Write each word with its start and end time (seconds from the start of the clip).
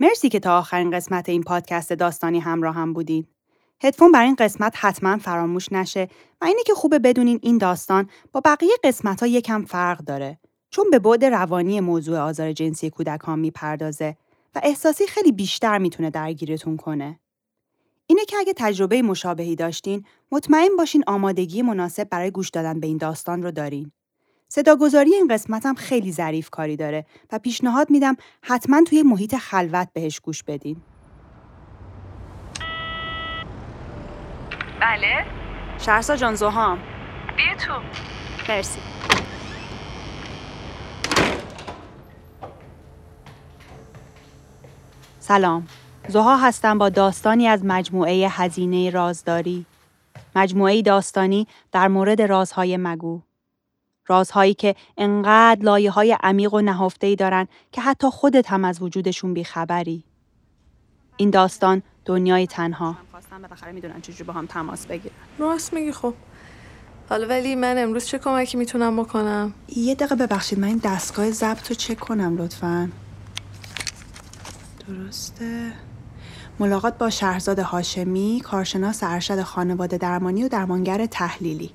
مرسی 0.00 0.28
که 0.28 0.40
تا 0.40 0.58
آخرین 0.58 0.90
قسمت 0.90 1.28
این 1.28 1.42
پادکست 1.42 1.92
داستانی 1.92 2.40
همراه 2.40 2.74
هم 2.74 2.92
بودین. 2.92 3.26
هدفون 3.82 4.12
برای 4.12 4.26
این 4.26 4.36
قسمت 4.38 4.74
حتما 4.76 5.16
فراموش 5.16 5.72
نشه 5.72 6.08
و 6.40 6.44
اینه 6.44 6.62
که 6.66 6.74
خوبه 6.74 6.98
بدونین 6.98 7.38
این 7.42 7.58
داستان 7.58 8.10
با 8.32 8.40
بقیه 8.44 8.74
قسمت 8.84 9.20
ها 9.20 9.26
یکم 9.26 9.64
فرق 9.64 9.98
داره 9.98 10.38
چون 10.70 10.90
به 10.90 10.98
بعد 10.98 11.24
روانی 11.24 11.80
موضوع 11.80 12.18
آزار 12.18 12.52
جنسی 12.52 12.90
کودکان 12.90 13.38
می‌پردازه 13.38 14.16
و 14.54 14.60
احساسی 14.62 15.06
خیلی 15.06 15.32
بیشتر 15.32 15.78
می‌تونه 15.78 16.10
درگیرتون 16.10 16.76
کنه. 16.76 17.20
اینه 18.06 18.24
که 18.24 18.36
اگه 18.36 18.52
تجربه 18.56 19.02
مشابهی 19.02 19.56
داشتین 19.56 20.04
مطمئن 20.32 20.76
باشین 20.78 21.04
آمادگی 21.06 21.62
مناسب 21.62 22.08
برای 22.08 22.30
گوش 22.30 22.50
دادن 22.50 22.80
به 22.80 22.86
این 22.86 22.96
داستان 22.96 23.42
رو 23.42 23.50
دارین. 23.50 23.92
صداگذاری 24.48 25.14
این 25.14 25.28
قسمت 25.28 25.66
هم 25.66 25.74
خیلی 25.74 26.12
ظریف 26.12 26.50
کاری 26.50 26.76
داره 26.76 27.06
و 27.32 27.38
پیشنهاد 27.38 27.90
میدم 27.90 28.16
حتما 28.42 28.82
توی 28.88 29.02
محیط 29.02 29.36
خلوت 29.36 29.88
بهش 29.92 30.20
گوش 30.20 30.42
بدین. 30.42 30.76
بله؟ 34.80 35.26
شهرسا 35.78 36.16
جان 36.16 36.34
زوهام 36.34 36.78
بیا 37.36 37.54
تو. 37.66 37.72
مرسی. 38.48 38.80
سلام. 45.20 45.66
زوها 46.08 46.36
هستم 46.36 46.78
با 46.78 46.88
داستانی 46.88 47.48
از 47.48 47.64
مجموعه 47.64 48.28
هزینه 48.30 48.90
رازداری. 48.90 49.66
مجموعه 50.36 50.82
داستانی 50.82 51.46
در 51.72 51.88
مورد 51.88 52.22
رازهای 52.22 52.76
مگو. 52.76 53.27
رازهایی 54.08 54.54
که 54.54 54.74
انقدر 54.96 55.62
لایه 55.62 55.90
های 55.90 56.16
عمیق 56.22 56.54
و 56.54 56.60
نهفتهی 56.60 57.16
دارن 57.16 57.48
که 57.72 57.80
حتی 57.80 58.10
خودت 58.10 58.50
هم 58.50 58.64
از 58.64 58.82
وجودشون 58.82 59.34
بیخبری. 59.34 60.04
این 61.16 61.30
داستان 61.30 61.82
دنیای 62.04 62.46
تنها. 62.46 62.96
خواستم 63.10 63.42
بالاخره 63.42 63.72
می‌دونن 63.72 64.00
چجوری 64.00 64.24
با 64.24 64.32
هم 64.32 64.46
تماس 64.46 64.86
بگیرن. 64.86 65.14
راست 65.38 65.74
میگی 65.74 65.92
خب. 65.92 66.14
حالا 67.10 67.26
ولی 67.26 67.54
من 67.54 67.78
امروز 67.78 68.06
چه 68.06 68.18
کمکی 68.18 68.56
می‌تونم 68.56 69.02
بکنم؟ 69.02 69.54
یه 69.76 69.94
دقیقه 69.94 70.14
ببخشید 70.14 70.58
من 70.58 70.68
این 70.68 70.80
دستگاه 70.84 71.30
ضبط 71.30 71.68
رو 71.68 71.74
چک 71.74 72.00
کنم 72.00 72.36
لطفا. 72.38 72.90
درسته. 74.88 75.72
ملاقات 76.60 76.98
با 76.98 77.10
شهرزاد 77.10 77.58
هاشمی 77.58 78.40
کارشناس 78.44 79.02
ارشد 79.02 79.42
خانواده 79.42 79.98
درمانی 79.98 80.44
و 80.44 80.48
درمانگر 80.48 81.06
تحلیلی. 81.06 81.70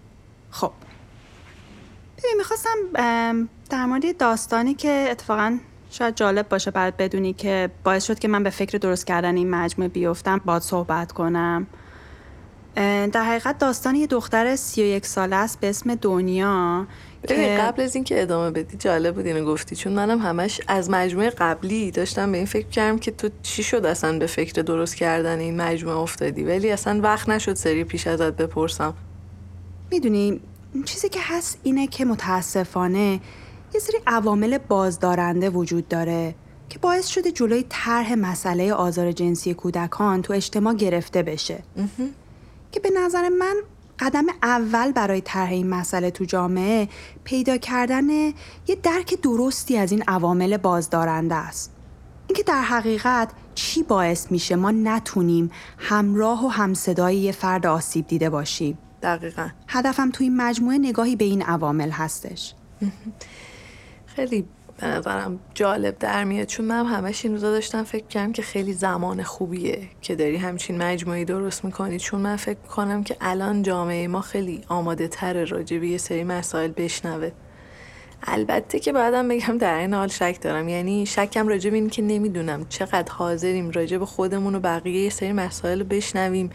خب. 0.52 0.72
می‌خواستم 2.38 2.78
در 3.70 3.86
مورد 3.86 4.18
داستانی 4.18 4.74
که 4.74 5.08
اتفاقا 5.12 5.58
شاید 5.90 6.16
جالب 6.16 6.50
باشه 6.50 6.72
بعد 6.72 6.98
بدونی 6.98 7.34
که 7.34 7.70
باعث 7.84 8.06
شد 8.06 8.20
که 8.20 8.28
من 8.28 8.44
به 8.44 8.50
فکر 8.50 8.78
درست 8.78 9.06
کردن 9.08 9.38
این 9.38 9.50
مجموعه 9.50 9.90
بیفتم 9.90 10.42
باد 10.46 10.62
صحبت 10.62 11.12
کنم. 11.12 11.68
در 13.12 13.24
حقیقت 13.24 13.58
داستان 13.58 13.96
یه 13.96 14.08
دختر 14.08 14.56
31 14.56 15.06
ساله 15.06 15.36
است 15.36 15.60
به 15.60 15.70
اسم 15.70 15.96
دنیا 15.96 16.88
که 17.28 17.58
قبل 17.62 17.82
از 17.82 17.96
اینکه 17.96 18.22
ادامه 18.22 18.52
بدی 18.52 18.78
جالب 18.78 19.16
بود 19.16 19.26
اینو 19.26 19.46
گفتی 19.46 19.76
چون 19.76 19.94
منم 19.94 20.20
همش 20.20 20.62
از 20.68 20.90
مجموعه 20.90 21.30
قبلی 21.30 21.92
داشتم 21.92 22.32
به 22.32 22.38
این 22.38 22.46
فکر 22.46 22.68
کردم 22.68 23.00
که 23.00 23.12
تو 23.12 23.30
چی 23.44 23.64
شد 23.64 23.86
اصلا 23.86 24.20
به 24.20 24.28
فکر 24.28 24.62
درست 24.62 24.96
کردن 24.96 25.40
این 25.40 25.62
مجموعه 25.62 25.98
افتادی؟ 25.98 26.44
ولی 26.44 26.72
اصلا 26.72 27.00
وقت 27.04 27.30
نشد 27.30 27.54
سری 27.54 27.84
پیش 27.84 28.08
ازت 28.08 28.34
بپرسم. 28.34 28.94
می‌دونی 29.92 30.42
چیزی 30.82 31.10
که 31.10 31.20
هست 31.24 31.58
اینه 31.64 31.88
که 31.88 32.06
متاسفانه 32.06 33.20
یه 33.74 33.80
سری 33.80 33.98
عوامل 34.08 34.58
بازدارنده 34.58 35.50
وجود 35.50 35.88
داره 35.88 36.36
که 36.70 36.80
باعث 36.80 37.08
شده 37.08 37.32
جلوی 37.32 37.66
طرح 37.70 38.14
مسئله 38.16 38.74
آزار 38.74 39.12
جنسی 39.12 39.54
کودکان 39.54 40.22
تو 40.22 40.34
اجتماع 40.34 40.74
گرفته 40.74 41.24
بشه. 41.24 41.64
که 42.72 42.80
به 42.80 42.90
نظر 42.90 43.30
من 43.30 43.56
قدم 44.00 44.26
اول 44.44 44.92
برای 44.92 45.22
طرح 45.22 45.50
این 45.50 45.70
مسئله 45.70 46.12
تو 46.12 46.26
جامعه 46.26 46.90
پیدا 47.24 47.58
کردن 47.58 48.10
یه 48.10 48.34
درک 48.84 49.22
درستی 49.22 49.78
از 49.78 49.92
این 49.92 50.04
عوامل 50.08 50.58
بازدارنده 50.58 51.36
است. 51.36 51.72
اینکه 52.28 52.44
در 52.44 52.62
حقیقت 52.62 53.30
چی 53.56 53.84
باعث 53.84 54.32
میشه 54.32 54.56
ما 54.56 54.72
نتونیم 54.72 55.52
همراه 55.78 56.46
و 56.46 56.48
همصدای 56.48 57.18
یه 57.18 57.32
فرد 57.32 57.66
آسیب 57.66 58.08
دیده 58.08 58.30
باشیم. 58.30 58.78
دقیقا. 59.04 59.50
هدفم 59.68 60.12
تو 60.12 60.24
این 60.24 60.38
مجموعه 60.38 60.78
نگاهی 60.78 61.16
به 61.16 61.26
این 61.26 61.42
عوامل 61.42 61.90
هستش. 61.90 62.54
خیلی 64.06 64.46
به 64.78 64.88
نظرم 64.88 65.40
جالب 65.54 66.00
در 66.00 66.24
میاد 66.24 66.48
چون 66.48 66.66
من 66.66 66.86
همش 66.86 67.26
این 67.26 67.34
روزا 67.34 67.52
داشتم 67.52 67.84
فکر 67.84 68.08
کردم 68.08 68.32
که 68.32 68.42
خیلی 68.42 68.74
زمان 68.74 69.24
خوبیه 69.24 69.82
که 70.02 70.16
داری 70.16 70.38
همچین 70.38 70.84
مجموعی 70.84 71.26
درست 71.26 71.66
می‌کنی. 71.66 72.00
چون 72.00 72.22
من 72.22 72.36
فکر 72.36 72.60
کنم 72.60 73.04
که 73.04 73.18
الان 73.22 73.62
جامعه 73.62 74.08
ما 74.08 74.22
خیلی 74.22 74.62
آماده 74.68 75.08
تر 75.08 75.46
راجع 75.46 75.78
به 75.78 75.88
یه 75.88 75.98
سری 75.98 76.24
مسائل 76.24 76.72
بشنوه. 76.78 77.32
البته 78.24 78.80
که 78.80 78.94
بعدم 78.94 79.28
بگم 79.28 79.58
در 79.58 79.78
این 79.78 79.94
حال 79.94 80.08
شک 80.08 80.38
دارم. 80.42 80.70
یعنی 80.70 81.06
شکم 81.06 81.48
راجع 81.48 81.70
به 81.70 81.76
این 81.76 81.90
که 81.90 82.02
نمی‌دونم 82.02 82.66
چقدر 82.70 83.12
حاضریم 83.12 83.72
راجع 83.72 83.98
به 83.98 84.06
خودمون 84.06 84.56
و 84.56 84.60
بقیه 84.60 85.02
یه 85.02 85.10
سری 85.10 85.32
مسائل 85.32 85.80
رو 85.80 85.86
بشنویم 85.86 86.50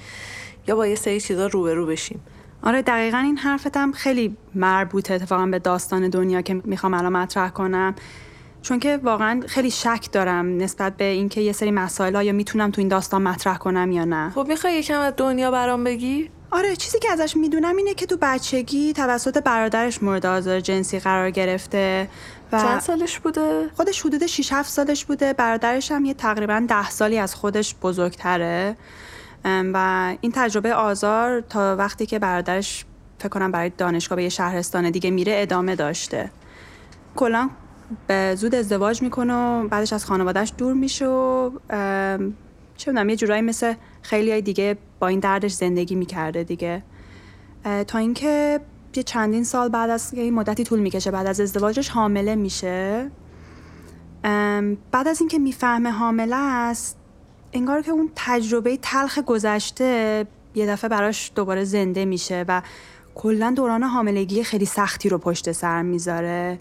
یا 0.68 0.76
با 0.76 0.86
یه 0.86 0.94
سری 0.94 1.20
چیزا 1.20 1.46
روبرو 1.46 1.86
بشیم. 1.86 2.20
آره 2.62 2.82
دقیقا 2.82 3.18
این 3.18 3.36
حرفتم 3.36 3.92
خیلی 3.92 4.36
مربوطه 4.54 5.14
اتفاقا 5.14 5.46
به 5.46 5.58
داستان 5.58 6.08
دنیا 6.08 6.42
که 6.42 6.54
می‌خوام 6.54 6.94
الان 6.94 7.12
مطرح 7.12 7.50
کنم. 7.50 7.94
چون 8.62 8.78
که 8.78 9.00
واقعا 9.02 9.40
خیلی 9.46 9.70
شک 9.70 10.08
دارم 10.12 10.56
نسبت 10.56 10.96
به 10.96 11.04
اینکه 11.04 11.40
یه 11.40 11.52
سری 11.52 11.70
مسائل 11.70 12.26
یا 12.26 12.32
می‌تونم 12.32 12.70
تو 12.70 12.80
این 12.80 12.88
داستان 12.88 13.22
مطرح 13.22 13.56
کنم 13.56 13.92
یا 13.92 14.04
نه. 14.04 14.30
خب 14.30 14.46
می‌خوای 14.48 14.74
یکم 14.74 15.00
از 15.00 15.14
دنیا 15.16 15.50
برام 15.50 15.84
بگی؟ 15.84 16.30
آره 16.50 16.76
چیزی 16.76 16.98
که 16.98 17.12
ازش 17.12 17.36
می‌دونم 17.36 17.76
اینه 17.76 17.94
که 17.94 18.06
تو 18.06 18.16
بچگی 18.22 18.92
توسط 18.92 19.42
برادرش 19.42 20.02
مورد 20.02 20.26
آزار 20.26 20.60
جنسی 20.60 20.98
قرار 20.98 21.30
گرفته 21.30 22.08
و 22.52 22.62
چند 22.62 22.80
سالش 22.80 23.18
بوده؟ 23.18 23.70
خودش 23.76 24.00
حدود 24.00 24.26
6 24.26 24.52
7 24.52 24.70
سالش 24.70 25.04
بوده. 25.04 25.32
برادرش 25.32 25.92
هم 25.92 26.04
یه 26.04 26.14
تقریبا 26.14 26.64
10 26.68 26.90
سالی 26.90 27.18
از 27.18 27.34
خودش 27.34 27.74
بزرگتره. 27.82 28.76
و 29.74 30.16
این 30.20 30.32
تجربه 30.34 30.74
آزار 30.74 31.40
تا 31.40 31.76
وقتی 31.76 32.06
که 32.06 32.18
برادرش 32.18 32.84
فکر 33.18 33.28
کنم 33.28 33.50
برای 33.50 33.72
دانشگاه 33.78 34.16
به 34.16 34.22
یه 34.22 34.28
شهرستان 34.28 34.90
دیگه 34.90 35.10
میره 35.10 35.32
ادامه 35.36 35.76
داشته. 35.76 36.30
کلا 37.16 37.50
به 38.06 38.34
زود 38.34 38.54
ازدواج 38.54 39.02
می‌کنه 39.02 39.34
و 39.34 39.68
بعدش 39.68 39.92
از 39.92 40.04
خانوادهش 40.04 40.52
دور 40.58 40.74
میشه 40.74 41.06
و 41.06 41.50
چه 42.76 42.90
می‌دونم 42.90 43.08
یه 43.08 43.16
جورایی 43.16 43.42
مثل 43.42 43.74
خیلی 44.02 44.30
های 44.30 44.42
دیگه 44.42 44.76
با 44.98 45.06
این 45.06 45.20
دردش 45.20 45.52
زندگی 45.52 45.94
می‌کرده 45.94 46.44
دیگه. 46.44 46.82
تا 47.86 47.98
اینکه 47.98 48.60
یه 48.96 49.02
چندین 49.02 49.44
سال 49.44 49.68
بعد 49.68 49.90
از 49.90 50.14
این 50.14 50.34
مدتی 50.34 50.64
طول 50.64 50.78
می‌کشه 50.78 51.10
بعد 51.10 51.26
از 51.26 51.40
ازدواجش 51.40 51.88
حامله 51.88 52.34
میشه. 52.34 53.10
بعد 54.92 55.08
از 55.08 55.20
اینکه 55.20 55.38
می‌فهمه 55.38 55.90
حامله 55.90 56.36
است 56.36 56.97
انگار 57.52 57.82
که 57.82 57.90
اون 57.90 58.10
تجربه 58.16 58.76
تلخ 58.82 59.18
گذشته 59.18 60.26
یه 60.54 60.66
دفعه 60.66 60.88
براش 60.88 61.32
دوباره 61.34 61.64
زنده 61.64 62.04
میشه 62.04 62.44
و 62.48 62.62
کلا 63.14 63.52
دوران 63.56 63.82
حاملگی 63.82 64.44
خیلی 64.44 64.64
سختی 64.64 65.08
رو 65.08 65.18
پشت 65.18 65.52
سر 65.52 65.82
می‌ذاره. 65.82 66.58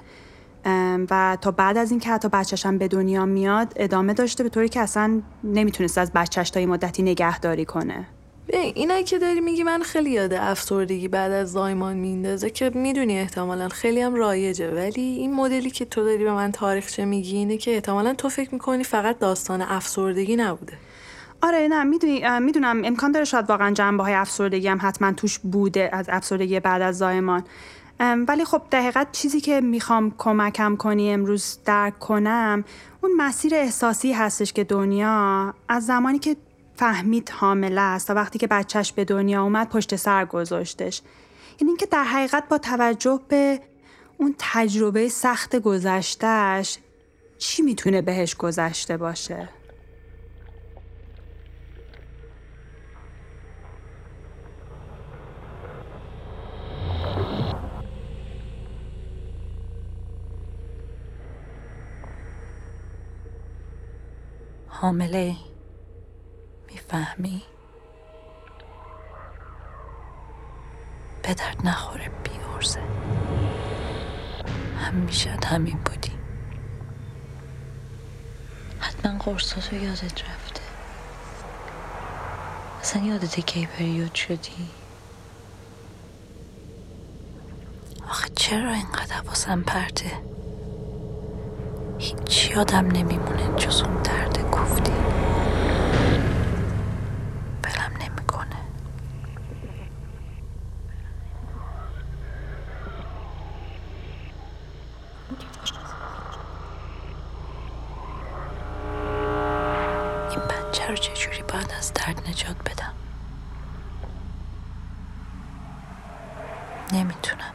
و 1.09 1.37
تا 1.41 1.51
بعد 1.51 1.77
از 1.77 1.91
اینکه 1.91 2.09
حتی 2.09 2.29
بچهش 2.29 2.65
هم 2.65 2.77
به 2.77 2.87
دنیا 2.87 3.25
میاد 3.25 3.73
ادامه 3.75 4.13
داشته 4.13 4.43
به 4.43 4.49
طوری 4.49 4.69
که 4.69 4.79
اصلا 4.79 5.21
نمی‌تونست 5.43 5.97
از 5.97 6.11
بچهش 6.13 6.49
تا 6.49 6.59
مدتی 6.59 7.03
نگهداری 7.03 7.65
کنه. 7.65 8.07
اینایی 8.53 9.03
که 9.03 9.19
داری 9.19 9.41
میگی 9.41 9.63
من 9.63 9.81
خیلی 9.81 10.09
یاد 10.09 10.33
افسردگی 10.33 11.07
بعد 11.07 11.31
از 11.31 11.51
زایمان 11.51 11.97
میندازه 11.97 12.49
که 12.49 12.71
می‌دونی 12.75 13.19
احتمالا 13.19 13.69
خیلی 13.69 14.01
هم 14.01 14.15
رایجه. 14.15 14.71
ولی 14.71 15.01
این 15.01 15.33
مدلی 15.33 15.69
که 15.69 15.85
تو 15.85 16.03
داری 16.03 16.23
به 16.23 16.33
من 16.33 16.51
تاریخچه 16.51 17.05
میگی 17.05 17.35
اینه 17.35 17.57
که 17.57 17.73
احتمالا 17.75 18.13
تو 18.13 18.29
فکر 18.29 18.49
می‌کنی 18.53 18.83
فقط 18.83 19.19
داستان 19.19 19.61
افسردگی 19.61 20.35
نبوده. 20.35 20.73
آره 21.41 21.67
نه 21.67 21.83
می‌دونی 21.83 22.39
می‌دونم. 22.39 22.81
امکان 22.85 23.11
داره 23.11 23.25
شاید 23.25 23.49
واقعا 23.49 23.71
جنبه 23.71 24.03
های 24.03 24.13
افسردگی 24.13 24.67
هم 24.67 24.79
حتما 24.81 25.11
توش 25.11 25.39
بوده 25.39 25.89
از 25.93 26.05
افسردگی 26.09 26.59
بعد 26.59 26.81
از 26.81 26.97
زایمان. 26.97 27.43
ولی 27.99 28.45
خب 28.45 28.61
دقیقت 28.71 29.11
چیزی 29.11 29.41
که 29.41 29.61
می‌خوام 29.61 30.13
کمکم 30.17 30.75
کنی 30.75 31.13
امروز 31.13 31.59
درک 31.65 31.99
کنم 31.99 32.63
اون 33.03 33.11
مسیر 33.17 33.55
احساسی 33.55 34.13
هستش 34.13 34.53
که 34.53 34.63
دنیا 34.63 35.53
از 35.69 35.85
زمانی 35.85 36.19
که 36.19 36.35
فهمید 36.77 37.29
حامله 37.29 37.81
است 37.81 38.07
تا 38.07 38.13
وقتی 38.13 38.39
که 38.39 38.47
بچهش 38.47 38.91
به 38.91 39.05
دنیا 39.05 39.43
اومد 39.43 39.69
پشت 39.69 39.95
سر 39.95 40.25
گذاشتش. 40.25 41.01
یعنی 41.59 41.69
اینکه 41.71 41.85
در 41.85 42.03
حقیقت 42.03 42.49
با 42.49 42.57
توجه 42.57 43.19
به 43.27 43.59
اون 44.17 44.35
تجربه 44.39 45.09
سخت 45.09 45.55
گذشتهش 45.55 46.77
چی 47.37 47.61
می‌تونه 47.61 48.01
بهش 48.01 48.35
گذشته 48.35 48.97
باشه؟ 48.97 49.49
حامله. 64.67 65.46
می‌فهمی؟ 66.93 67.43
به 71.23 71.33
درد 71.33 71.57
نخوره 71.63 72.09
بیارزه. 72.23 72.81
همیشه 74.79 75.37
همین 75.45 75.77
بودی. 75.85 76.11
حتما 78.79 79.19
قرصاتو 79.19 79.75
یادت 79.75 80.23
رفته. 80.23 80.61
اصلا 82.81 83.03
یادت 83.03 83.39
کی 83.39 83.65
پریود 83.65 84.15
شدی؟ 84.15 84.69
آخه 88.09 88.29
چرا 88.35 88.71
اینقدر 88.71 89.21
واسم 89.25 89.61
پرته؟ 89.61 90.11
هیچ 91.99 92.51
یادم 92.51 92.87
نمیمونه 92.87 93.55
جز 93.57 93.81
اون 93.81 94.01
درد 94.01 94.41
کوفتی 94.51 94.91
بلم 97.61 97.91
نمی‌کنه 98.01 98.55
این 110.29 110.39
بچه 110.39 110.87
رو 110.87 110.95
چجوری 110.95 111.41
باید 111.43 111.71
از 111.77 111.93
درد 111.93 112.29
نجات 112.29 112.55
بدم 112.71 112.93
نمی‌تونم 116.93 117.53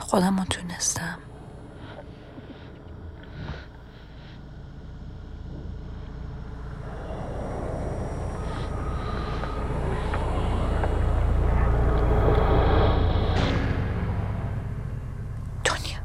خودم 0.00 0.38
رو 0.38 0.44
تونستم 0.44 1.18
دنیا 15.64 15.98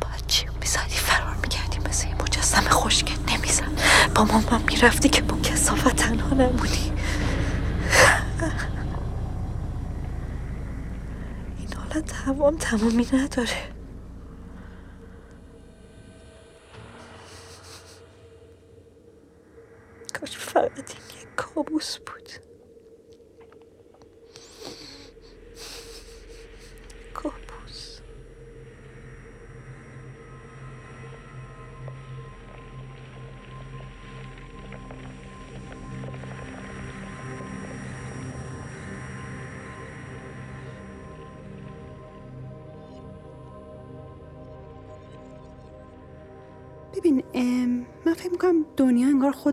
باید 0.00 0.26
چی 0.26 0.46
می‌زدی 0.60 0.88
فرار 0.90 1.36
می‌کردی 1.42 1.78
مثل 1.88 2.06
این 2.06 2.16
مجسم 2.22 2.60
خوشگل 2.68 3.16
نمیزن 3.32 3.76
مامان 4.58 4.72
می‌رفتی 4.72 5.08
که 5.08 5.22
با 5.22 5.36
کسافت 5.36 5.96
تنها 5.96 6.34
نمونی. 6.36 6.92
این 11.58 11.68
حالت 11.76 12.04
تمام 12.24 12.56
تمامی 12.56 13.06
نداره. 13.12 13.77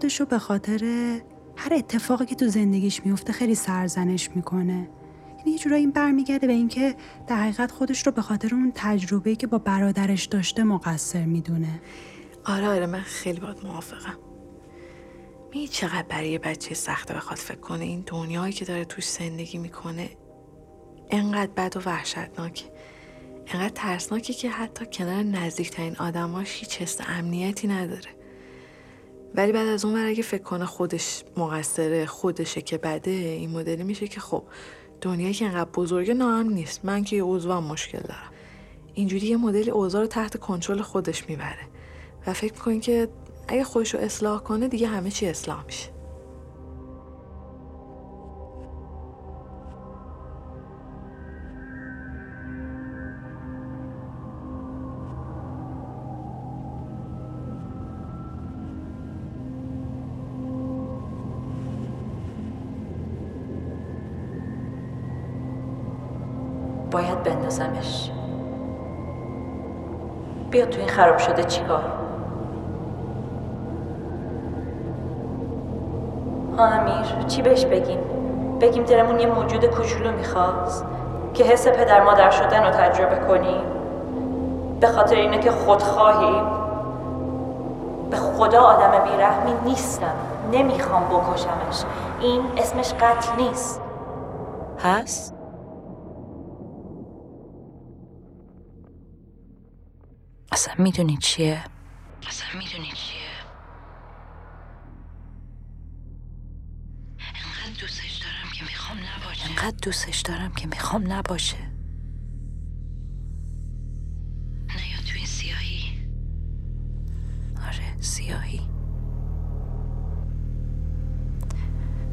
خودش 0.06 0.20
رو 0.20 0.26
به 0.26 0.40
خاطر 0.40 0.84
هر 1.56 1.74
اتفاقی 1.74 2.26
که 2.26 2.36
تو 2.36 2.48
زندگیش 2.48 3.06
میفته 3.06 3.34
خیلی 3.34 3.56
سرزنش 3.56 4.30
می‌کنه. 4.36 4.90
یعنی 5.38 5.52
یه 5.52 5.58
جورایی 5.58 5.82
این 5.82 5.92
برمیگرده 5.92 6.48
به 6.48 6.54
اینکه 6.54 6.96
در 7.28 7.36
حقیقت 7.36 7.72
خودش 7.72 8.06
رو 8.06 8.12
به 8.12 8.22
خاطر 8.22 8.56
اون 8.56 8.72
تجربه‌ای 8.76 9.36
که 9.36 9.48
با 9.48 9.58
برادرش 9.58 10.26
داشته 10.26 10.64
مقصر 10.64 11.26
می‌دونه. 11.26 11.82
آره 12.46 12.68
آره 12.68 12.86
من 12.86 13.02
خیلی 13.02 13.40
باید 13.40 13.66
موافقم. 13.66 14.18
می 15.54 15.68
چقدر 15.68 16.04
برای 16.10 16.30
یه 16.30 16.40
بچه 16.40 16.76
سخته 16.76 17.14
بخواد 17.14 17.38
فکر 17.38 17.60
کنه 17.60 17.84
این 17.84 18.04
دنیایی 18.08 18.54
که 18.54 18.66
داره 18.66 18.86
توش 18.86 19.08
زندگی 19.08 19.58
می‌کنه 19.58 20.10
انقدر 21.12 21.52
بد 21.52 21.78
و 21.78 21.80
وحشتناک 21.80 22.72
انقدر 23.48 23.74
ترسناکه 23.76 24.34
که 24.34 24.50
حتی 24.50 24.86
کنار 24.86 25.24
نزدیکترین 25.24 25.96
آدماش 25.96 26.60
هیچ 26.60 26.82
حس 26.82 26.98
امنیتی 27.08 27.68
نداره. 27.68 28.15
ولی 29.38 29.52
بعد 29.52 29.68
از 29.68 29.86
اون 29.86 29.94
ور 29.94 30.06
اگه 30.06 30.24
فکر 30.24 30.44
کنه 30.44 30.66
خودش 30.66 31.24
مقصره 31.38 32.06
خودشه 32.06 32.62
که 32.62 32.78
بده 32.78 33.12
این 33.12 33.50
مدلی 33.50 33.84
میشه 33.84 34.08
که 34.08 34.20
خب 34.20 34.44
دنیایی 35.02 35.34
که 35.34 35.46
انقدر 35.46 35.70
بزرگه 35.70 36.14
ناامن 36.14 36.54
نیست. 36.54 36.86
من 36.86 37.04
که 37.04 37.16
یه 37.16 37.24
عضوم 37.24 37.64
مشکل 37.64 38.00
دارم. 38.00 38.32
اینجوری 38.94 39.28
یه 39.28 39.38
مدل 39.38 39.70
اوضاع 39.70 40.02
رو 40.02 40.08
تحت 40.08 40.38
کنترل 40.38 40.82
خودش 40.82 41.30
می‌بره. 41.30 41.68
و 42.28 42.34
فکر 42.34 42.54
می‌کنین 42.54 42.80
که 42.80 43.08
اگه 43.48 43.64
خودش 43.64 43.94
رو 43.94 44.00
اصلاح 44.00 44.40
کنه 44.40 44.68
دیگه 44.68 44.88
همه 44.88 45.12
چی 45.12 45.28
اصلاح 45.28 45.66
میشه. 45.66 45.95
باید 66.96 67.24
بندازمش. 67.24 68.12
بیا 70.50 70.66
تو 70.66 70.80
این 70.80 70.90
خراب 70.90 71.18
شده 71.18 71.44
چیکار؟ 71.44 71.84
ها 76.58 76.66
امیر 76.66 77.26
چی 77.28 77.42
بهش 77.42 77.66
بگیم؟ 77.66 78.00
بگیم 78.62 78.84
دلمون 78.84 79.20
یه 79.20 79.28
موجود 79.28 79.66
کوچولو 79.66 80.12
می‌خواست 80.12 80.86
که 81.34 81.44
حس 81.44 81.68
پدر 81.68 82.04
مادر 82.04 82.30
شدن 82.30 82.64
رو 82.64 82.70
تجربه 82.70 83.16
کنیم. 83.16 83.62
به 84.80 84.88
خاطر 84.88 85.16
اینه 85.16 85.40
که 85.40 85.52
خودخواهیم. 85.52 86.44
به 88.12 88.18
خدا 88.18 88.62
آدم 88.62 89.04
بیرحمی 89.04 89.54
نیستم. 89.66 90.16
نمی‌خوام 90.52 91.04
بکشمش. 91.04 91.84
این 92.20 92.42
اسمش 92.58 92.94
قتل 92.94 93.44
نیست. 93.44 93.82
هست؟ 94.84 95.35
اصلا 100.66 100.84
می‌دونی 100.84 101.18
چیه؟ 101.18 101.64
اصلا 102.28 102.48
می‌دونی 102.60 102.92
چیه؟ 102.92 103.30
انقدر 107.20 107.80
دوستش 107.82 108.16
دارم 108.18 108.52
که 108.54 108.64
می‌خوام 108.64 108.98
نباشه. 108.98 109.50
انقدر 109.50 109.78
دوستش 109.82 110.22
دارم 110.22 110.52
که 110.52 110.68
می‌خوام 110.68 111.12
نباشه. 111.14 111.58
نیا 114.68 114.98
تو 115.08 115.16
این 115.16 115.26
سیاهی. 115.26 116.08
آره 117.68 118.02
سیاهی. 118.02 118.62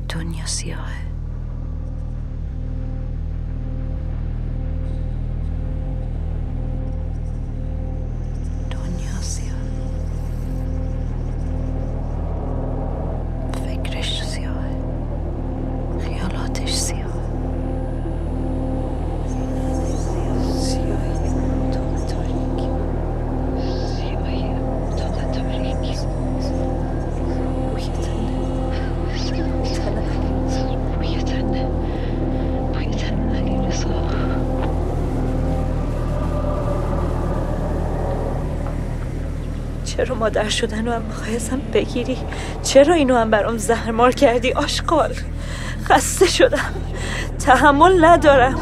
دنیا 0.08 0.46
سیاهه. 0.46 1.11
چرا 40.04 40.14
مادر 40.14 40.48
شدن 40.48 40.86
رو 40.86 40.92
هم 40.92 41.02
می‌خواستم 41.02 41.60
بگیری؟ 41.72 42.18
چرا 42.62 42.94
اینو 42.94 43.16
هم 43.16 43.30
برام 43.30 43.56
زهرمار 43.56 44.12
کردی 44.12 44.52
آشقال 44.52 45.14
خسته 45.84 46.26
شدم. 46.26 46.74
تحمل 47.38 48.04
ندارم. 48.04 48.60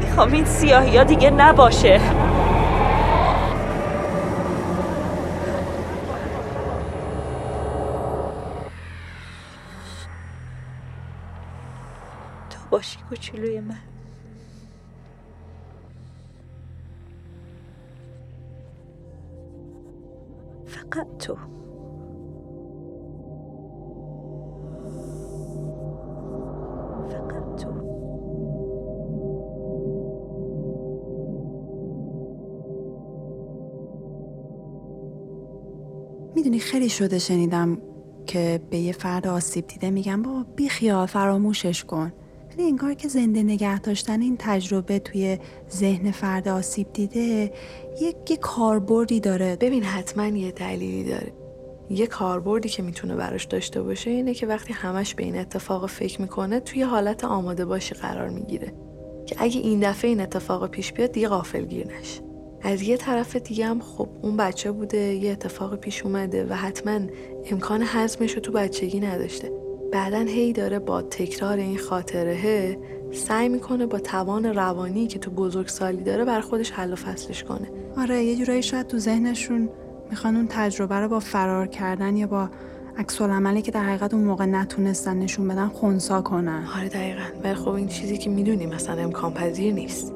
می‌خوام 0.00 0.32
این 0.32 0.44
سیاهی 0.44 0.96
ها 0.96 1.04
دیگه 1.04 1.30
نباشه. 1.30 2.00
تو 12.50 12.58
باشی 12.70 12.98
کوچولوی 13.08 13.60
من. 13.60 13.95
تو 20.90 21.36
می‌دونی 36.34 36.58
خیلی 36.58 36.88
شده 36.88 37.18
شنیدم 37.18 37.78
که 38.26 38.60
به 38.70 38.78
یه 38.78 38.92
فرد 38.92 39.26
آسیب 39.26 39.66
دیده 39.66 39.90
میگن 39.90 40.22
بابا 40.22 40.42
بیخیال 40.56 41.06
فراموشش 41.06 41.84
کن. 41.84 42.12
ولی 42.56 42.66
انگار 42.66 42.94
که 42.94 43.08
زنده 43.08 43.42
نگه 43.42 43.80
داشتن 43.80 44.20
این 44.20 44.36
تجربه 44.38 44.98
توی 44.98 45.38
ذهن 45.70 46.10
فرد 46.10 46.48
آسیب 46.48 46.92
دیده 46.92 47.52
یک 48.00 48.40
کاربردی 48.40 49.20
داره. 49.20 49.56
ببین 49.60 49.82
حتما 49.82 50.26
یه 50.26 50.50
دلیلی 50.50 51.04
داره. 51.04 51.32
یه 51.90 52.06
کاربردی 52.06 52.68
که 52.68 52.82
می‌تونه 52.82 53.16
براش 53.16 53.44
داشته 53.44 53.82
باشه 53.82 54.10
اینه 54.10 54.34
که 54.34 54.46
وقتی 54.46 54.72
همش 54.72 55.14
به 55.14 55.24
این 55.24 55.36
اتفاق 55.36 55.86
فکر 55.86 56.20
می‌کنه 56.20 56.60
توی 56.60 56.82
حالت 56.82 57.24
آماده 57.24 57.64
باشی 57.64 57.94
قرار 57.94 58.28
می‌گیره. 58.28 58.72
که 59.26 59.36
اگه 59.38 59.60
این 59.60 59.80
دفعه 59.80 60.10
این 60.10 60.20
اتفاق 60.20 60.70
پیش 60.70 60.92
بیاد 60.92 61.12
دیگه 61.12 61.28
غافل 61.28 61.64
گیر 61.64 61.86
نشه 61.86 62.20
از 62.62 62.82
یه 62.82 62.96
طرف 62.96 63.36
دیگه 63.36 63.66
هم 63.66 63.80
خب 63.80 64.08
اون 64.22 64.36
بچه 64.36 64.72
بوده 64.72 64.98
یه 64.98 65.32
اتفاق 65.32 65.76
پیش 65.76 66.02
اومده 66.02 66.46
و 66.50 66.52
حتما 66.52 67.00
امکان 67.50 67.82
حزمش 67.82 68.32
رو 68.32 68.40
تو 68.40 68.52
بچگی 68.52 69.00
نداشته. 69.00 69.65
بعدا 69.92 70.18
هی 70.18 70.52
داره 70.52 70.78
با 70.78 71.02
تکرار 71.02 71.56
این 71.56 71.78
خاطره 71.78 72.78
سعی 73.12 73.48
می‌کنه 73.48 73.86
با 73.86 73.98
توان 73.98 74.44
روانی 74.44 75.06
که 75.06 75.18
تو 75.18 75.30
بزرگسالی 75.30 76.02
داره 76.02 76.24
بر 76.24 76.40
خودش 76.40 76.70
حل 76.70 76.92
و 76.92 76.96
فصلش 76.96 77.44
کنه. 77.44 77.70
آره 77.96 78.24
یه 78.24 78.36
جورایی 78.36 78.62
شاید 78.62 78.86
تو 78.86 78.98
ذهنشون 78.98 79.68
می‌خوان 80.10 80.36
اون 80.36 80.46
تجربه 80.50 80.94
رو 80.94 81.08
با 81.08 81.20
فرار 81.20 81.66
کردن 81.66 82.16
یا 82.16 82.26
با 82.26 82.48
عکس 82.98 83.22
عملی 83.22 83.62
که 83.62 83.70
در 83.70 83.82
حقیقت 83.82 84.14
اون 84.14 84.24
موقع 84.24 84.44
نتونستن 84.44 85.16
نشون 85.16 85.48
بدن 85.48 85.68
خونسا 85.68 86.22
کنن. 86.22 86.68
آره 86.78 86.88
دقیقا. 86.88 87.22
ولی 87.44 87.54
خب 87.54 87.68
این 87.68 87.88
چیزی 87.88 88.18
که 88.18 88.30
می‌دونی 88.30 88.66
مثلا 88.66 89.02
امکان 89.02 89.34
پذیر 89.34 89.74
نیست. 89.74 90.15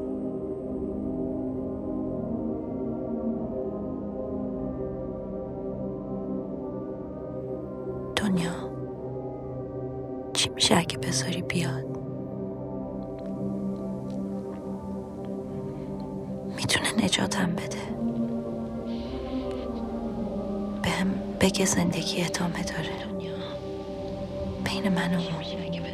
بذاری 11.10 11.42
بیاد. 11.42 11.84
می‌تونه 16.56 17.04
نجاتم 17.04 17.52
بده. 17.52 17.78
بهم 20.82 21.14
بگه 21.40 21.64
زندگی 21.64 22.24
ادامه 22.24 22.62
داره 22.62 23.24
بین 24.64 24.88
من 24.88 25.14
و 25.14 25.20
اون. 25.20 25.89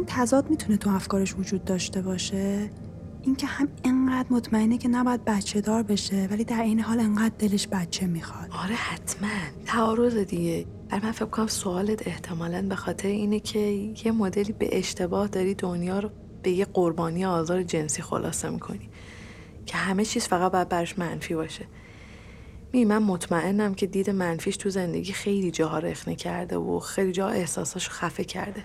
این 0.00 0.06
تضاد 0.08 0.50
می‌تونه 0.50 0.76
تو 0.76 0.90
افکارش 0.90 1.34
وجود 1.38 1.64
داشته 1.64 2.02
باشه؟ 2.02 2.70
اینکه 3.22 3.46
هم 3.46 3.68
انقدر 3.84 4.28
مطمئنه 4.30 4.78
که 4.78 4.88
نباید 4.88 5.24
بچه 5.24 5.60
دار 5.60 5.82
بشه 5.82 6.28
ولی 6.30 6.44
در 6.44 6.62
این 6.62 6.80
حال 6.80 7.00
انقدر 7.00 7.34
دلش 7.38 7.68
بچه 7.68 8.06
می‌خواد. 8.06 8.48
آره 8.64 8.74
حتما. 8.74 9.28
تعارض 9.66 10.16
دیگه. 10.16 10.66
برای 10.88 11.04
من 11.04 11.12
فکر 11.12 11.24
کنم 11.24 11.46
سوالت 11.46 12.06
احتمالا 12.06 12.62
به 12.68 12.76
خاطر 12.76 13.08
اینه 13.08 13.40
که 13.40 13.58
یه 14.04 14.12
مدلی 14.12 14.52
به 14.52 14.78
اشتباه 14.78 15.28
داری 15.28 15.54
دنیا 15.54 15.98
رو 15.98 16.10
به 16.42 16.50
یه 16.50 16.64
قربانی 16.64 17.24
آزار 17.24 17.62
جنسی 17.62 18.02
خلاصه 18.02 18.50
می‌کنی. 18.50 18.88
که 19.66 19.76
همه 19.76 20.04
چیز 20.04 20.24
فقط 20.24 20.52
باید 20.52 20.68
برش 20.68 20.98
منفی 20.98 21.34
باشه. 21.34 21.66
می 22.72 22.84
من 22.84 23.02
مطمئنم 23.02 23.74
که 23.74 23.86
دید 23.86 24.10
منفیش 24.10 24.56
تو 24.56 24.70
زندگی 24.70 25.12
خیلی 25.12 25.50
جاها 25.50 25.78
رخنه 25.78 26.14
کرده 26.14 26.56
و 26.56 26.78
خیلی 26.78 27.12
جاها 27.12 27.30
احساساشو 27.30 27.92
خفه 27.92 28.24
کرده. 28.24 28.64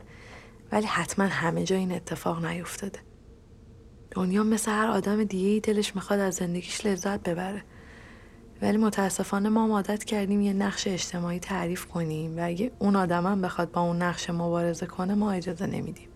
ولی 0.71 0.85
حتما 0.85 1.25
همه 1.25 1.63
جا 1.63 1.75
این 1.75 1.91
اتفاق 1.91 2.45
نیفتاده. 2.45 2.99
دنیا 4.11 4.43
مثل 4.43 4.71
هر 4.71 4.87
آدم 4.87 5.23
دیگه 5.23 5.47
ای 5.47 5.59
دلش 5.59 5.95
می‌خواد 5.95 6.19
از 6.19 6.35
زندگیش 6.35 6.85
لذت 6.85 7.29
ببره. 7.29 7.63
ولی 8.61 8.77
متاسفانه 8.77 9.49
ما 9.49 9.67
عادت 9.67 10.03
کردیم 10.03 10.41
یه 10.41 10.53
نقش 10.53 10.87
اجتماعی 10.87 11.39
تعریف 11.39 11.85
کنیم 11.85 12.37
و 12.37 12.45
اگه 12.45 12.71
اون 12.79 12.95
آدم 12.95 13.25
هم 13.25 13.41
بخواد 13.41 13.71
با 13.71 13.81
اون 13.81 14.01
نقش 14.01 14.29
مبارزه 14.29 14.85
کنه 14.85 15.15
ما 15.15 15.31
اجازه 15.31 15.65
نمیدیم. 15.65 16.07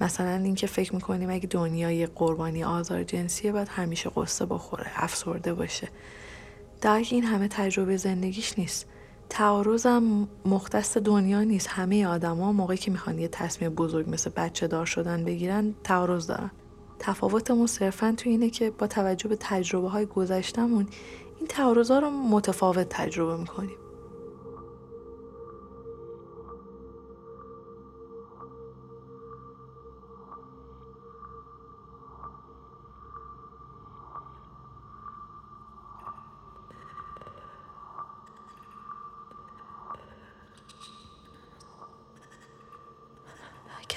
مثلا 0.00 0.36
اینکه 0.36 0.66
فکر 0.66 0.94
می‌کنیم 0.94 1.30
اگه 1.30 1.46
دنیا 1.46 1.90
یه 1.90 2.06
قربانی 2.06 2.64
آزار 2.64 3.02
جنسیه 3.02 3.52
باید 3.52 3.68
همیشه 3.68 4.10
قصه 4.16 4.46
بخوره 4.46 4.90
افسرده 4.94 5.54
باشه. 5.54 5.88
در 6.80 7.02
این 7.10 7.24
همه 7.24 7.48
تجربه 7.48 7.96
زندگیش 7.96 8.58
نیست. 8.58 8.86
تعارض 9.30 9.86
هم 9.86 10.28
مختص 10.44 10.96
دنیا 10.96 11.42
نیست. 11.42 11.68
همه 11.68 12.06
آدما 12.06 12.52
موقعی 12.52 12.76
که 12.76 12.90
می‌خوان 12.90 13.18
یه 13.18 13.28
تصمیم 13.28 13.74
بزرگ 13.74 14.10
مثل 14.10 14.30
بچه 14.36 14.66
دار 14.66 14.86
شدن 14.86 15.24
بگیرن 15.24 15.74
تعارض 15.84 16.26
دارن. 16.26 16.50
تفاوتمون 16.98 17.66
صرفا 17.66 18.14
تو 18.16 18.30
اینه 18.30 18.50
که 18.50 18.70
با 18.70 18.86
توجه 18.86 19.28
به 19.28 19.36
تجربه 19.40 19.88
های 19.88 20.06
گذشتمون 20.06 20.86
این 21.38 21.48
تعارض 21.48 21.90
ها 21.90 21.98
رو 21.98 22.10
متفاوت 22.10 22.86
تجربه 22.90 23.36
می‌کنیم. 23.36 23.76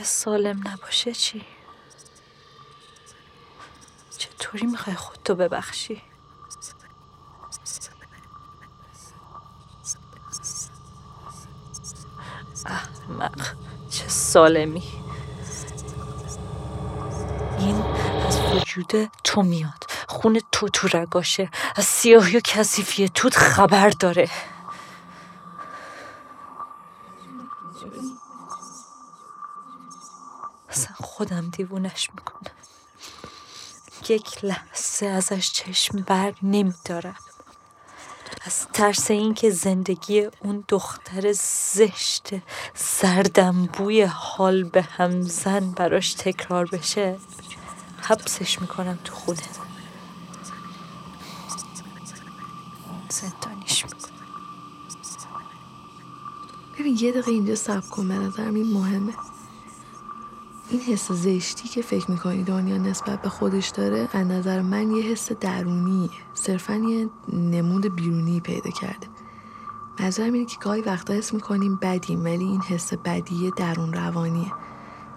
اگه 0.04 0.10
سالم 0.10 0.68
نباشه 0.68 1.12
چی؟ 1.12 1.46
چطوری 4.18 4.66
می‌خوای 4.66 4.96
خودتو 4.96 5.36
ببخشی؟ 5.36 6.02
احمق 12.66 13.56
چه 13.90 14.08
سالمی 14.08 14.84
این 17.60 17.76
از 18.28 18.40
وجود 18.40 19.12
تو 19.24 19.42
میاد 19.42 19.84
خون 20.08 20.42
تو 20.52 20.70
تو 20.70 20.98
رگاشه 20.98 21.50
از 21.76 21.86
سیاهی 21.86 22.38
و 22.38 22.42
کثیفی 22.44 23.10
توت 23.10 23.36
خبر 23.36 23.90
داره 23.90 24.30
اصلا 30.74 30.96
خودم 31.24 31.50
دیوونش 31.50 32.10
می‌کنم. 32.16 32.52
یک 34.10 34.46
لحظه 34.46 35.06
ازش 35.06 35.52
چشم 35.52 35.98
بر 35.98 36.34
نمیدارم. 36.42 37.16
از 38.46 38.68
ترس 38.74 39.12
اینکه 39.12 39.50
زندگی 39.50 40.30
اون 40.40 40.64
دختر 40.68 41.32
زشت 41.74 42.30
زردنبوی 42.76 44.02
حال 44.02 44.64
به 44.64 44.82
همزن 44.82 45.72
براش 45.72 46.14
تکرار 46.14 46.66
بشه 46.66 47.18
حبسش 48.02 48.62
می‌کنم 48.62 49.00
تو 49.04 49.16
خونه. 49.16 49.40
زندانیش 53.10 53.86
می‌کنم. 53.86 54.14
ببین 56.80 56.98
یه 57.02 57.12
دقیقه 57.12 57.32
اینجا 57.32 57.56
سب 57.56 57.90
کن 57.90 58.08
به 58.08 58.14
نظرم 58.14 58.56
این 58.56 58.74
مهمه. 58.74 59.14
این 60.70 60.82
حس 60.82 61.12
زشتی 61.12 61.68
که 61.68 61.82
فکر 61.82 62.12
می‌کنی 62.12 62.44
دنیا 62.44 62.78
نسبت 62.78 63.22
به 63.22 63.30
خودش 63.30 63.70
داره 63.70 64.08
از 64.14 64.28
نظر 64.28 64.62
من 64.62 64.92
یه 64.92 65.04
حس 65.04 65.32
درونیه. 65.32 66.10
صرفا 66.34 66.74
یه 66.76 67.10
نمود 67.34 67.96
بیرونی 67.96 68.40
پیدا 68.40 68.70
کرده. 68.70 69.08
نظرم 70.00 70.34
اینه 70.34 70.46
که 70.46 70.58
گاهی 70.62 70.82
وقتا 70.82 71.14
حس 71.14 71.34
می‌کنیم 71.34 71.80
بدیم 71.82 72.24
ولی 72.24 72.46
این 72.46 72.62
حس 72.62 72.94
بدیه 72.94 73.52
درون 73.58 73.94
روانیه. 73.94 74.52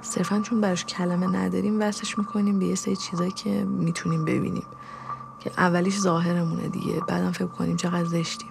صرفا 0.03 0.41
چون 0.41 0.61
براش 0.61 0.85
کلمه 0.85 1.26
نداریم 1.26 1.81
وصلش 1.81 2.19
می‌کنیم 2.19 2.59
به 2.59 2.67
یه 2.67 2.75
سری 2.75 2.97
چیزایی 2.97 3.33
که 3.33 3.65
می‌تونیم 3.65 4.25
ببینیم. 4.25 4.67
که 5.41 5.50
اولیش 5.59 5.99
ظاهرمونه 5.99 6.69
دیگه 6.69 7.00
بعدم 7.09 7.33
فکر 7.33 7.47
کنیم 7.47 7.76
چقدر 7.76 8.05
زشتیم. 8.05 8.50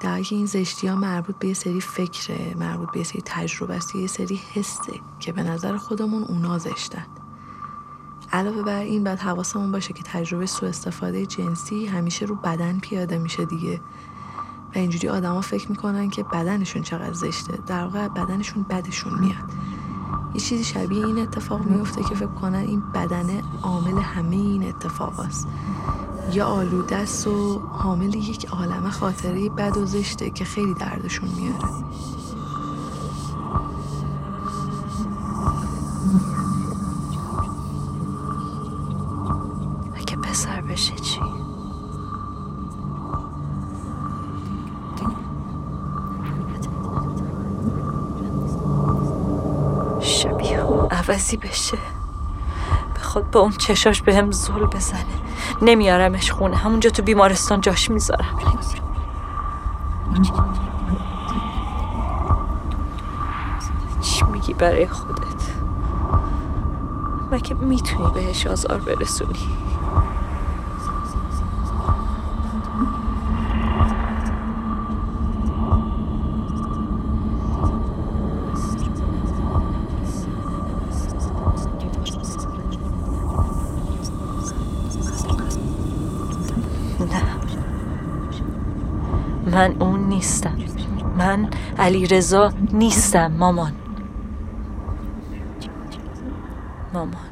در 0.00 0.22
این 0.30 0.46
زشتی 0.46 0.86
ها 0.86 0.96
مربوط 0.96 1.36
به 1.38 1.48
یه 1.48 1.54
سری 1.54 1.80
فکره 1.80 2.54
مربوط 2.58 2.90
به 2.92 2.98
یه 2.98 3.04
سری 3.04 3.22
تجربه 3.24 3.74
است 3.74 3.94
یه 3.94 4.06
سری 4.06 4.40
حسه 4.54 5.00
که 5.20 5.32
به 5.32 5.42
نظر 5.42 5.76
خودمون 5.76 6.22
اونا 6.22 6.58
زشتن. 6.58 7.06
علاوه 8.32 8.62
بر 8.62 8.80
این 8.80 9.04
باید 9.04 9.18
حواسمون 9.18 9.72
باشه 9.72 9.92
که 9.92 10.02
تجربه 10.02 10.46
سوء 10.46 10.68
استفاده 10.68 11.26
جنسی 11.26 11.86
همیشه 11.86 12.26
رو 12.26 12.34
بدن 12.34 12.78
پیاده 12.78 13.18
میشه 13.18 13.44
دیگه. 13.44 13.80
و 14.74 14.78
اینجوری 14.78 15.08
آدما 15.08 15.40
فکر 15.40 15.70
می‌کنن 15.70 16.10
که 16.10 16.22
بدنشون 16.22 16.82
چقدر 16.82 17.12
زشته. 17.12 17.58
در 17.66 17.84
واقع 17.84 18.08
بدنشون 18.08 18.62
بدشون 18.62 19.18
میاد. 19.18 19.52
یه 20.34 20.40
چیزی 20.40 20.64
شبیه 20.64 21.06
این 21.06 21.18
اتفاق 21.18 21.64
میفته 21.64 22.02
که 22.02 22.14
فکر 22.14 22.26
کنن 22.26 22.54
این 22.54 22.80
بدنه 22.94 23.42
عامل 23.62 23.98
همه 23.98 24.36
این 24.36 24.68
اتفاق 24.68 25.20
است 25.20 25.48
یا 26.32 26.46
آلوده 26.46 26.96
است 26.96 27.26
و 27.26 27.58
حامل 27.58 28.14
یک 28.14 28.48
عالم 28.48 28.90
خاطره 28.90 29.48
بد 29.48 29.76
و 29.76 29.86
زشته 29.86 30.30
که 30.30 30.44
خیلی 30.44 30.74
دردشون 30.74 31.28
میاره. 31.28 31.68
اگه 39.96 40.16
پسر 40.16 40.60
بشه 40.60 40.94
چی؟ 40.94 41.20
شبیه 50.00 50.60
عوضی 50.90 51.36
بشه. 51.36 51.78
بخواد 52.96 53.30
با 53.30 53.40
اون 53.40 53.52
چشاش 53.52 54.02
به 54.02 54.16
هم 54.16 54.30
زل 54.30 54.66
بزنه. 54.66 55.27
نمیارمش 55.62 56.32
خونه. 56.32 56.56
همونجا 56.56 56.90
تو 56.90 57.02
بیمارستان 57.02 57.60
جاش 57.60 57.90
می‌ذارم. 57.90 58.38
چی 64.00 64.24
میگی 64.24 64.54
برای 64.54 64.86
خودت؟ 64.86 65.22
مگه 67.32 67.54
می‌تونی 67.54 68.10
بهش 68.14 68.46
آزار 68.46 68.80
برسونی 68.80 69.38
نه 89.46 89.47
من 89.58 89.76
اون 89.80 90.08
نیستم. 90.08 90.56
من 91.18 91.48
علی 91.78 92.06
رضا 92.06 92.52
نیستم 92.72 93.32
مامان. 93.32 93.72
مامان. 96.94 97.27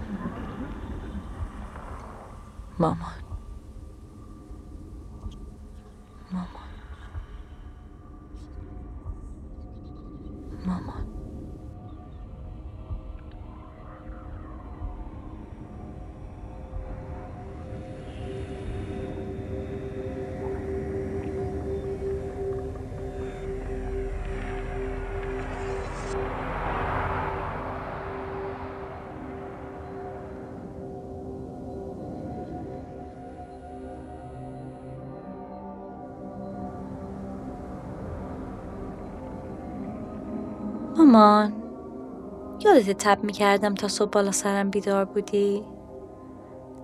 مامان 41.17 41.53
یادت 42.65 42.91
تب 42.91 43.25
می‌کردم 43.25 43.75
تا 43.75 43.89
صبح 43.89 44.11
بالا 44.11 44.33
سرم 44.33 44.71
بیدار 44.71 45.05
بودی؟ 45.05 45.63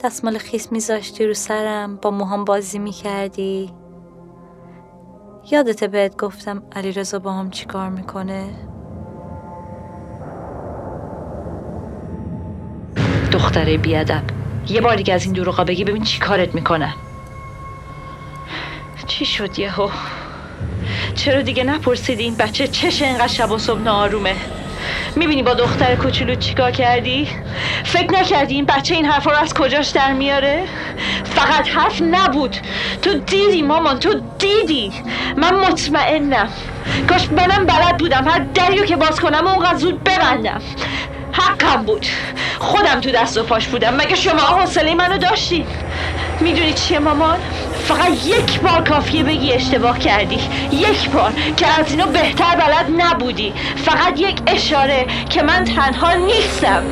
دستمال 0.04 0.38
خیس 0.38 0.72
میذاشتی 0.72 1.26
رو 1.26 1.34
سرم 1.34 1.96
با 1.96 2.10
موهام 2.10 2.44
بازی 2.44 2.78
می‌کردی؟ 2.78 3.72
یادت 5.50 5.84
بهت 5.84 6.16
گفتم 6.16 6.62
علی 6.72 6.92
رضا 6.92 7.18
با 7.18 7.32
هم 7.32 7.50
چی 7.50 7.66
کار 7.66 7.88
می‌کنه؟ 7.88 8.44
دختره 13.32 13.76
بیادب 13.76 14.22
یه 14.68 14.80
بار 14.80 14.96
دیگه 14.96 15.14
از 15.14 15.24
این 15.24 15.32
دروغا 15.32 15.64
بگی 15.64 15.84
ببین 15.84 16.02
چی 16.02 16.20
کارت 16.20 16.54
می‌کنم 16.54 16.94
چی 19.06 19.24
شد 19.24 19.58
یهو؟ 19.58 19.88
چرا 21.14 21.42
دیگه 21.42 21.64
نپرسیدی؟ 21.64 22.24
این 22.24 22.36
بچه 22.36 22.68
چشه 22.68 23.06
اینقدر 23.06 23.26
شب 23.26 23.50
و 23.50 23.58
صبح 23.58 23.80
نارومه 23.80 24.34
می‌بینی 25.16 25.42
با 25.42 25.54
دختر 25.54 25.94
کوچولو 25.94 26.34
چیکار 26.34 26.70
کردی؟ 26.70 27.28
فکر 27.84 28.12
نکردی 28.12 28.54
این 28.54 28.64
بچه 28.64 28.94
این 28.94 29.04
حرفا 29.06 29.30
رو 29.30 29.36
از 29.36 29.54
کجاش 29.54 29.88
در 29.88 30.12
میاره؟ 30.12 30.64
فقط 31.24 31.68
حرف 31.68 32.02
نبود. 32.02 32.56
تو 33.02 33.14
دیدی 33.14 33.62
مامان 33.62 33.98
تو 33.98 34.20
دیدی. 34.38 34.92
من 35.36 35.54
مطمئنم. 35.54 36.48
کاش 37.08 37.30
منم 37.30 37.66
بلد 37.66 37.96
بودم. 37.98 38.28
هر 38.28 38.38
دریو 38.38 38.84
که 38.84 38.96
باز 38.96 39.20
کنم 39.20 39.46
اونقدر 39.46 39.78
زود 39.78 40.04
ببندم. 40.04 40.62
حقم 41.32 41.82
بود. 41.82 42.06
خودم 42.58 43.00
تو 43.00 43.10
دست 43.10 43.38
و 43.38 43.42
پاش 43.42 43.66
بودم. 43.66 43.94
مگه 43.94 44.14
شما 44.14 44.40
حوصله 44.40 44.94
منو 44.94 45.18
داشتی؟ 45.18 45.66
می‌دونی 46.40 46.72
چیه 46.72 46.98
مامان؟ 46.98 47.38
فقط 47.92 48.26
یک 48.26 48.60
بار 48.60 48.84
کافیه 48.88 49.22
بگی 49.22 49.52
اشتباه 49.52 49.98
کردی. 49.98 50.38
یک 50.72 51.10
بار 51.10 51.32
که 51.56 51.66
از 51.80 51.90
اینو 51.90 52.06
بهتر 52.06 52.56
بلد 52.56 52.86
نبودی. 52.96 53.52
فقط 53.84 54.20
یک 54.20 54.36
اشاره 54.46 55.06
که 55.30 55.42
من 55.42 55.64
تنها 55.64 56.12
نیستم. 56.14 56.82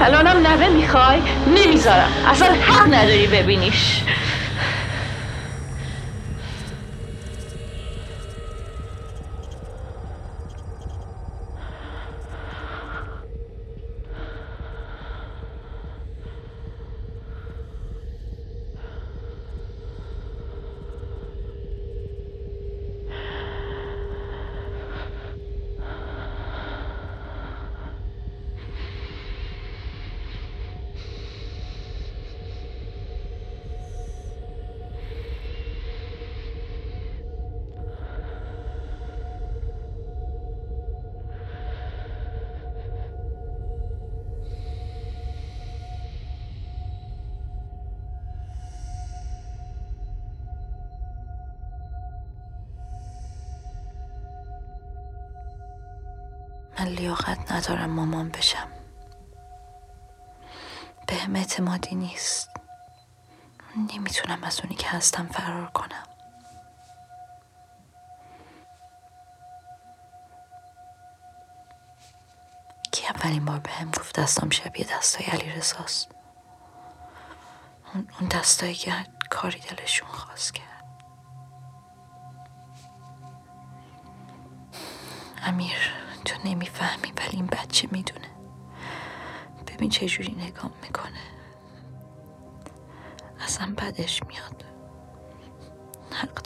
الانم 0.00 0.46
نوه 0.46 0.68
می‌خوای؟ 0.68 1.18
نمی‌ذارم. 1.46 2.12
اصلا 2.30 2.48
حق 2.48 2.94
نداری 2.94 3.26
ببینیش. 3.26 4.02
من 56.82 56.88
لیاقت 56.88 57.52
ندارم 57.52 57.90
مامان 57.90 58.28
بشم. 58.28 58.68
به 61.06 61.14
اعتمادی 61.34 61.94
نیست. 61.94 62.50
نمی‌تونم 63.76 64.44
از 64.44 64.60
اونی 64.60 64.74
که 64.74 64.88
هستم 64.88 65.26
فرار 65.26 65.66
کنم. 65.66 66.02
کی 72.92 73.06
اولین 73.06 73.44
بار 73.44 73.58
به 73.58 73.70
هم 73.70 73.90
گفت 73.90 74.20
دستم 74.20 74.50
شبیه 74.50 74.86
دستای 74.96 75.26
علی 75.26 75.50
رزاست 75.50 76.08
اون 77.94 78.28
دستایی 78.28 78.74
که 78.74 78.94
کاری 79.30 79.60
دلشون 79.60 80.08
خواست 80.08 80.54
کرد. 80.54 80.84
امیر 85.42 86.01
تو 86.24 86.48
نمی‌فهمی 86.48 87.12
ولی 87.16 87.36
این 87.36 87.46
بچه 87.46 87.88
می‌دونه. 87.92 88.28
ببین 89.66 89.90
چه 89.90 90.06
جوری 90.06 90.32
نگاه 90.32 90.70
می‌کنه. 90.82 91.22
اصلا 93.40 93.74
بدش 93.78 94.22
میاد. 94.22 94.64
حق 96.12 96.42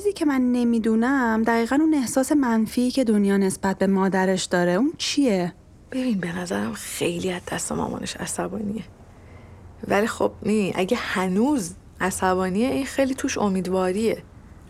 چیزی 0.00 0.12
که 0.12 0.24
من 0.24 0.52
نمی‌دونم 0.52 1.42
دقیقا 1.42 1.78
اون 1.80 1.94
احساس 1.94 2.32
منفی 2.32 2.90
که 2.90 3.04
دنیا 3.04 3.36
نسبت 3.36 3.78
به 3.78 3.86
مادرش 3.86 4.44
داره 4.44 4.72
اون 4.72 4.92
چیه؟ 4.98 5.52
ببین 5.92 6.20
به 6.20 6.38
نظرم 6.38 6.72
خیلی 6.72 7.32
از 7.32 7.42
دست 7.52 7.72
مامانش 7.72 8.16
عصبانیه. 8.16 8.82
ولی 9.88 10.06
خب 10.06 10.32
نی 10.42 10.72
اگه 10.74 10.96
هنوز 10.96 11.74
عصبانیه 12.00 12.68
این 12.68 12.86
خیلی 12.86 13.14
توش 13.14 13.38
امیدواریه. 13.38 14.22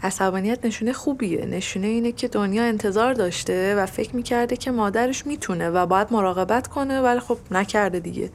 عصبانیت 0.02 0.64
نشونه 0.64 0.92
خوبیه. 0.92 1.46
نشونه 1.46 1.86
اینه 1.86 2.12
که 2.12 2.28
دنیا 2.28 2.62
انتظار 2.62 3.14
داشته 3.14 3.74
و 3.74 3.86
فکر 3.86 4.16
می‌کرده 4.16 4.56
که 4.56 4.70
مادرش 4.70 5.26
می‌تونه 5.26 5.70
و 5.70 5.86
باید 5.86 6.12
مراقبت 6.12 6.68
کنه 6.68 7.00
ولی 7.00 7.20
خب 7.20 7.38
نکرده 7.50 8.00
دیگه. 8.00 8.30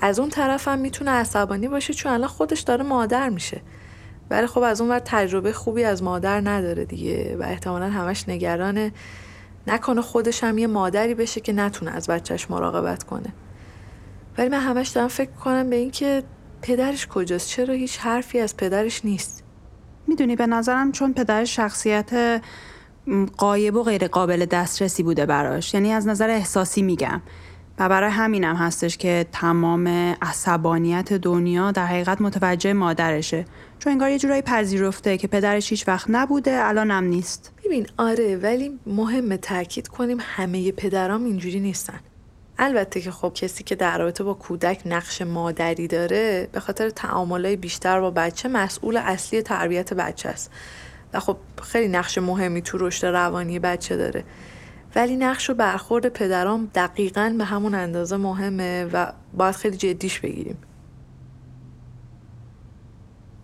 از 0.00 0.18
اون 0.18 0.28
طرف 0.28 0.68
هم 0.68 0.78
می‌تونه 0.78 1.10
عصبانی 1.10 1.68
باشه 1.68 1.94
چون 1.94 2.12
الان 2.12 2.28
خودش 2.28 2.60
داره 2.60 2.84
مادر 2.84 3.28
میشه. 3.28 3.60
ولی 4.30 4.46
خب 4.46 4.60
از 4.60 4.80
اون 4.80 4.90
ور 4.90 4.98
تجربه 4.98 5.52
خوبی 5.52 5.84
از 5.84 6.02
مادر 6.02 6.40
نداره 6.40 6.84
دیگه 6.84 7.36
و 7.36 7.42
احتمالا 7.42 7.90
همش 7.90 8.28
نگرانه. 8.28 8.92
نکنه 9.66 10.00
خودش 10.00 10.44
هم 10.44 10.58
یه 10.58 10.66
مادری 10.66 11.14
بشه 11.14 11.40
که 11.40 11.52
نتونه 11.52 11.90
از 11.90 12.06
بچهش 12.06 12.50
مراقبت 12.50 13.02
کنه. 13.02 13.34
ولی 14.38 14.48
من 14.48 14.60
همش 14.60 14.88
دارم 14.88 15.08
فکر 15.08 15.30
کنم 15.30 15.70
به 15.70 15.76
اینکه 15.76 16.22
پدرش 16.62 17.06
کجاست؟ 17.06 17.48
چرا 17.48 17.74
هیچ 17.74 17.98
حرفی 17.98 18.40
از 18.40 18.56
پدرش 18.56 19.04
نیست؟ 19.04 19.44
می‌دونی 20.06 20.36
به 20.36 20.46
نظرم 20.46 20.92
چون 20.92 21.12
پدر 21.12 21.44
شخصیت 21.44 22.42
قایب 23.36 23.76
و 23.76 23.82
غیر 23.82 24.08
قابل 24.08 24.44
دسترسی 24.44 25.02
بوده 25.02 25.26
براش. 25.26 25.74
یعنی 25.74 25.92
از 25.92 26.06
نظر 26.06 26.30
احساسی 26.30 26.82
میگم. 26.82 27.22
و 27.78 27.88
برای 27.88 28.10
همینم 28.10 28.56
هستش 28.56 28.96
که 28.96 29.26
تمام 29.32 29.88
عصبانیت 30.22 31.12
دنیا 31.12 31.72
در 31.72 31.86
حقیقت 31.86 32.20
متوجه 32.20 32.72
مادرشه. 32.72 33.44
چون 33.78 33.92
انگار 33.92 34.10
یه 34.10 34.18
جورایی 34.18 34.42
پذیرفته 34.42 35.18
که 35.18 35.28
پدرش 35.28 35.70
هیچ 35.70 35.88
وقت 35.88 36.06
نبوده 36.08 36.64
الانم 36.64 37.04
نیست. 37.04 37.52
ببین 37.64 37.86
آره 37.96 38.36
ولی 38.36 38.78
مهمه 38.86 39.36
تاکید 39.36 39.88
کنیم 39.88 40.18
همه 40.20 40.72
پدرام 40.72 41.24
اینجوری 41.24 41.60
نیستن. 41.60 42.00
البته 42.58 43.00
که 43.00 43.10
خب 43.10 43.32
کسی 43.34 43.64
که 43.64 43.74
در 43.74 43.98
رابطه 43.98 44.24
با 44.24 44.34
کودک 44.34 44.82
نقش 44.86 45.22
مادری 45.22 45.88
داره 45.88 46.48
به 46.52 46.60
خاطر 46.60 46.90
تعاملای 46.90 47.56
بیشتر 47.56 48.00
با 48.00 48.10
بچه 48.10 48.48
مسئول 48.48 48.96
اصلی 48.96 49.42
تربیت 49.42 49.94
بچه 49.94 50.28
است. 50.28 50.50
و 51.12 51.20
خب 51.20 51.36
خیلی 51.62 51.88
نقش 51.88 52.18
مهمی 52.18 52.62
تو 52.62 52.78
رشد 52.78 53.06
روانی 53.06 53.58
بچه 53.58 53.96
داره. 53.96 54.24
ولی 54.96 55.16
نقش 55.16 55.50
و 55.50 55.54
برخورد 55.54 56.08
پدرام 56.08 56.70
دقیقا 56.74 57.34
به 57.38 57.44
همون 57.44 57.74
اندازه 57.74 58.16
مهمه 58.16 58.84
و 58.92 59.12
باید 59.36 59.54
خیلی 59.54 59.76
جدیش 59.76 60.20
بگیریم. 60.20 60.56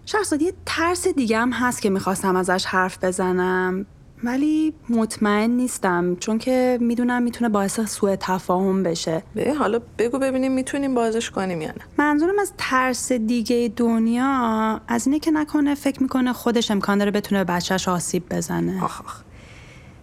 شخصا 0.07 0.37
یه 0.37 0.53
ترس 0.67 1.09
دیگه 1.09 1.39
هم 1.39 1.53
هست 1.53 1.83
که 1.83 1.91
می‌خواستم 1.91 2.37
ازش 2.37 2.65
حرف 2.65 3.05
بزنم. 3.05 3.87
ولی 4.25 4.75
مطمئن 4.89 5.51
نیستم 5.51 6.17
چون 6.17 6.39
که 6.39 6.79
می‌دونم 6.81 7.23
می‌تونه 7.23 7.49
باعث 7.49 7.81
سوء 7.81 8.17
تفاهم 8.21 8.83
بشه. 8.83 9.23
به 9.35 9.55
حالا 9.55 9.81
بگو 9.99 10.19
ببینیم 10.19 10.53
می‌تونیم 10.53 10.95
بازش 10.95 11.31
کنیم 11.31 11.63
یا 11.63 11.69
نه. 11.69 11.85
منظورم 11.99 12.39
از 12.41 12.53
ترس 12.59 13.13
دیگه 13.13 13.73
دنیا 13.77 14.81
از 14.89 15.07
اینه 15.07 15.19
که 15.19 15.31
نکنه 15.31 15.75
فکر 15.75 16.03
می‌کنه 16.03 16.33
خودش 16.33 16.71
امکان 16.71 16.99
داره 16.99 17.11
بتونه 17.11 17.45
به 17.45 17.53
بچهش 17.53 17.89
آسیب 17.89 18.29
بزنه. 18.31 18.85
آخ 18.85 19.01
آخ. 19.01 19.21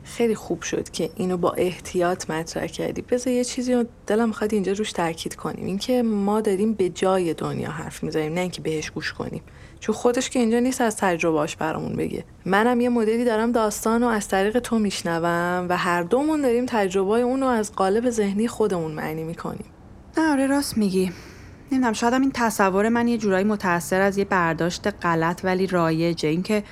خیلی 0.08 0.36
خوب 0.36 0.62
شد 0.62 0.90
که 0.90 1.10
اینو 1.16 1.38
با 1.38 1.52
احتیاط 1.52 2.30
مطرح 2.30 2.68
کردی. 2.68 3.02
بذار 3.02 3.34
یه 3.34 3.44
چیزی 3.44 3.74
رو 3.74 3.86
دلم 4.08 4.28
می‌خواد 4.28 4.54
اینجا 4.54 4.72
روش 4.72 4.92
تاکید 4.92 5.36
کنیم. 5.36 5.66
اینکه 5.66 6.04
ما 6.04 6.42
داریم 6.42 6.74
به 6.74 6.90
جای 6.90 7.34
دنیا 7.34 7.70
حرف 7.70 8.04
می‌زنیم 8.04 8.34
نه 8.34 8.42
اینکه 8.42 8.62
بهش 8.62 8.92
گوش 8.92 9.14
کنیم. 9.14 9.42
چون 9.80 9.96
خودش 9.96 10.30
که 10.30 10.40
اینجا 10.40 10.60
نیست 10.60 10.82
از 10.82 10.98
تجربهاش 10.98 11.56
برامون 11.56 11.96
بگه. 11.96 12.26
منم 12.46 12.82
یه 12.82 12.90
مدلی 12.90 13.26
دارم 13.26 13.52
داستان 13.52 14.02
رو 14.02 14.08
از 14.08 14.28
طریق 14.28 14.60
تو 14.60 14.80
میشنوم 14.80 15.66
و 15.70 15.78
هر 15.78 16.04
دومون 16.04 16.42
داریم 16.42 16.66
تجربه 16.66 17.20
اون 17.20 17.42
رو 17.42 17.48
از 17.48 17.72
قالب 17.72 18.10
ذهنی 18.10 18.48
خودمون 18.48 18.92
معنی 18.92 19.24
می‌کنیم. 19.24 19.66
نه 20.18 20.32
آره 20.32 20.48
راست 20.48 20.78
میگی. 20.78 21.12
نمی‌دونم 21.72 21.94
شاید 21.94 22.14
این 22.14 22.32
تصور 22.34 22.90
من 22.90 23.08
یه 23.08 23.18
جورایی 23.18 23.46
متاثر 23.46 24.02
از 24.02 24.18
یه 24.18 24.26
برداشت 24.26 24.88
غلط 24.88 25.42
ولی 25.44 25.68
رایجه. 25.68 26.30
اینکه 26.30 26.64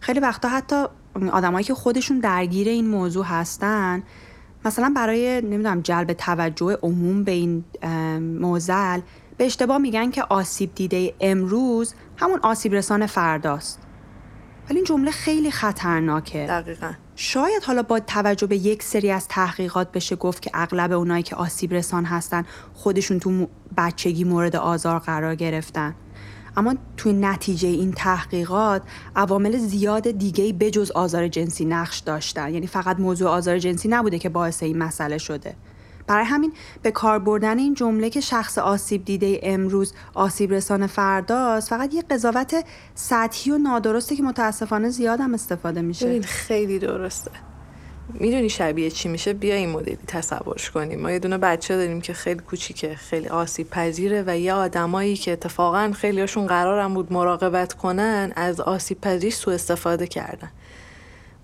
خیلی 0.00 0.20
وقتا 0.20 0.48
حتی 0.48 0.84
آدمایی 1.32 1.64
که 1.64 1.74
خودشون 1.74 2.18
درگیر 2.18 2.68
این 2.68 2.88
موضوع 2.88 3.24
هستن 3.24 4.02
مثلا 4.64 4.92
برای 4.96 5.40
نمی‌دونم 5.40 5.80
جلب 5.80 6.12
توجه 6.12 6.78
عموم 6.82 7.24
به 7.24 7.32
این 7.32 7.64
موزل 8.40 9.00
به 9.36 9.46
اشتباه 9.46 9.78
میگن 9.78 10.10
که 10.10 10.22
آسیب 10.22 10.74
دیده 10.74 11.14
امروز 11.20 11.94
همون 12.16 12.40
آسیب 12.42 12.74
رسان 12.74 13.06
فرداست. 13.06 13.80
ولی 14.68 14.76
این 14.76 14.84
جمله 14.84 15.10
خیلی 15.10 15.50
خطرناکه. 15.50 16.46
دقیقا. 16.46 16.92
شاید 17.16 17.62
حالا 17.62 17.82
با 17.82 18.00
توجه 18.00 18.46
به 18.46 18.56
یک 18.56 18.82
سری 18.82 19.10
از 19.10 19.28
تحقیقات 19.28 19.92
بشه 19.92 20.16
گفت 20.16 20.42
که 20.42 20.50
اغلب 20.54 20.92
اونایی 20.92 21.22
که 21.22 21.36
آسیب 21.36 21.74
رسان 21.74 22.04
هستن 22.04 22.44
خودشون 22.74 23.18
تو 23.18 23.48
بچگی 23.76 24.24
مورد 24.24 24.56
آزار 24.56 24.98
قرار 24.98 25.34
گرفتن. 25.34 25.94
اما 26.56 26.74
توی 26.96 27.12
نتیجه 27.12 27.68
این 27.68 27.92
تحقیقات 27.92 28.82
عوامل 29.16 29.58
زیاد 29.58 30.10
دیگه 30.10 30.52
بجز 30.52 30.90
آزار 30.90 31.28
جنسی 31.28 31.64
نقش 31.64 31.98
داشتن. 31.98 32.54
یعنی 32.54 32.66
فقط 32.66 33.00
موضوع 33.00 33.28
آزار 33.28 33.58
جنسی 33.58 33.88
نبوده 33.88 34.18
که 34.18 34.28
باعث 34.28 34.62
این 34.62 34.78
مسئله 34.78 35.18
شده. 35.18 35.54
برای 36.06 36.24
همین 36.24 36.52
به 36.82 36.90
کار 36.90 37.18
بردن 37.18 37.58
این 37.58 37.74
جمله 37.74 38.10
که 38.10 38.20
شخص 38.20 38.58
آسیب 38.58 39.04
دیده 39.04 39.40
امروز 39.42 39.92
آسیب 40.14 40.52
رسان 40.52 40.86
فرداست 40.86 41.68
فقط 41.68 41.94
یه 41.94 42.02
قضاوت 42.02 42.64
سطحی 42.94 43.52
و 43.52 43.58
نادرسته 43.58 44.16
که 44.16 44.22
متاسفانه 44.22 44.90
زیاد 44.90 45.20
هم 45.20 45.34
استفاده 45.34 45.82
میشه. 45.82 46.20
خیلی 46.20 46.78
درسته. 46.78 47.30
می‌دونی 48.08 48.50
شبیه 48.50 48.90
چی 48.90 49.08
میشه؟ 49.08 49.32
بیا 49.32 49.54
این 49.54 49.68
مدلی 49.68 49.98
تصورش 50.06 50.70
کنیم. 50.70 51.00
ما 51.00 51.10
یه 51.10 51.18
دونه 51.18 51.38
بچه 51.38 51.76
داریم 51.76 52.00
که 52.00 52.12
خیلی 52.12 52.40
کوچیکه 52.40 52.94
خیلی 52.94 53.28
آسیب 53.28 53.70
پذیره 53.70 54.24
و 54.26 54.38
یه 54.38 54.52
آدمایی 54.52 55.16
که 55.16 55.32
اتفاقا 55.32 55.92
خیلیاشون 55.96 56.46
قرارم 56.46 56.94
بود 56.94 57.12
مراقبت 57.12 57.72
کنن 57.72 58.32
از 58.36 58.60
آسیب 58.60 59.00
پذیری 59.00 59.30
سوء 59.30 59.54
استفاده 59.54 60.06
کردن. 60.06 60.50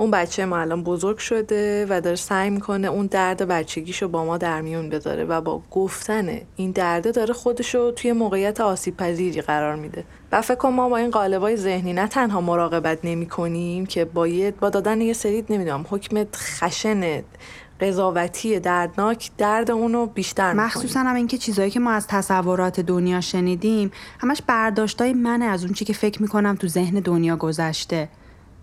اون 0.01 0.11
بچه 0.11 0.45
ما 0.45 0.59
الان 0.59 0.83
بزرگ 0.83 1.19
شده 1.19 1.87
و 1.89 2.01
داره 2.01 2.17
سعی 2.17 2.51
می‌کنه 2.51 2.89
اون 2.89 3.07
درد 3.07 3.49
بچگیشو 3.49 4.09
با 4.09 4.25
ما 4.25 4.39
در 4.39 4.61
میون 4.61 4.89
بذاره 4.89 5.25
و 5.25 5.41
با 5.41 5.63
گفتن 5.71 6.41
این 6.57 6.71
درده 6.71 7.11
داره 7.11 7.35
خودشو 7.35 7.91
توی 7.91 8.13
موقعیت 8.13 8.61
آسیب 8.61 8.97
پذیری 8.97 9.41
قرار 9.41 9.77
میده. 9.77 10.05
و 10.33 10.43
فکر 10.43 10.69
ما 10.69 10.89
با 10.89 10.97
این 10.97 11.11
قالبای 11.11 11.57
ذهنی 11.57 11.93
نه 11.93 12.07
تنها 12.07 12.41
مراقبت 12.41 12.99
نمی 13.05 13.27
کنیم 13.27 13.87
که 13.87 14.05
با, 14.05 14.29
با 14.61 14.71
دادن 14.71 15.01
یه 15.01 15.13
سری 15.13 15.45
نمی‌دونم 15.51 15.87
حکم 15.91 16.27
خشن 16.37 17.23
قضاوتی 17.81 18.61
دردناک 18.61 19.31
درد 19.39 19.71
اونو 19.71 20.07
بیشتر 20.07 20.53
مخصوصا 20.53 21.01
هم 21.01 21.17
اینکه 21.17 21.39
چیزایی 21.39 21.71
که 21.71 21.81
ما 21.81 21.91
از 21.91 22.07
تصورات 22.07 22.81
دنیا 22.81 23.21
شنیدیم 23.21 23.91
همش 24.21 24.43
برداشتای 24.47 25.13
منه 25.13 25.45
از 25.45 25.65
اون 25.65 25.73
چی 25.73 25.85
که 25.85 25.93
فکر 25.93 26.23
می‌کنم 26.23 26.55
تو 26.55 26.69
ذهن 26.69 27.01
دنیا 27.01 27.37
گذشته. 27.37 28.09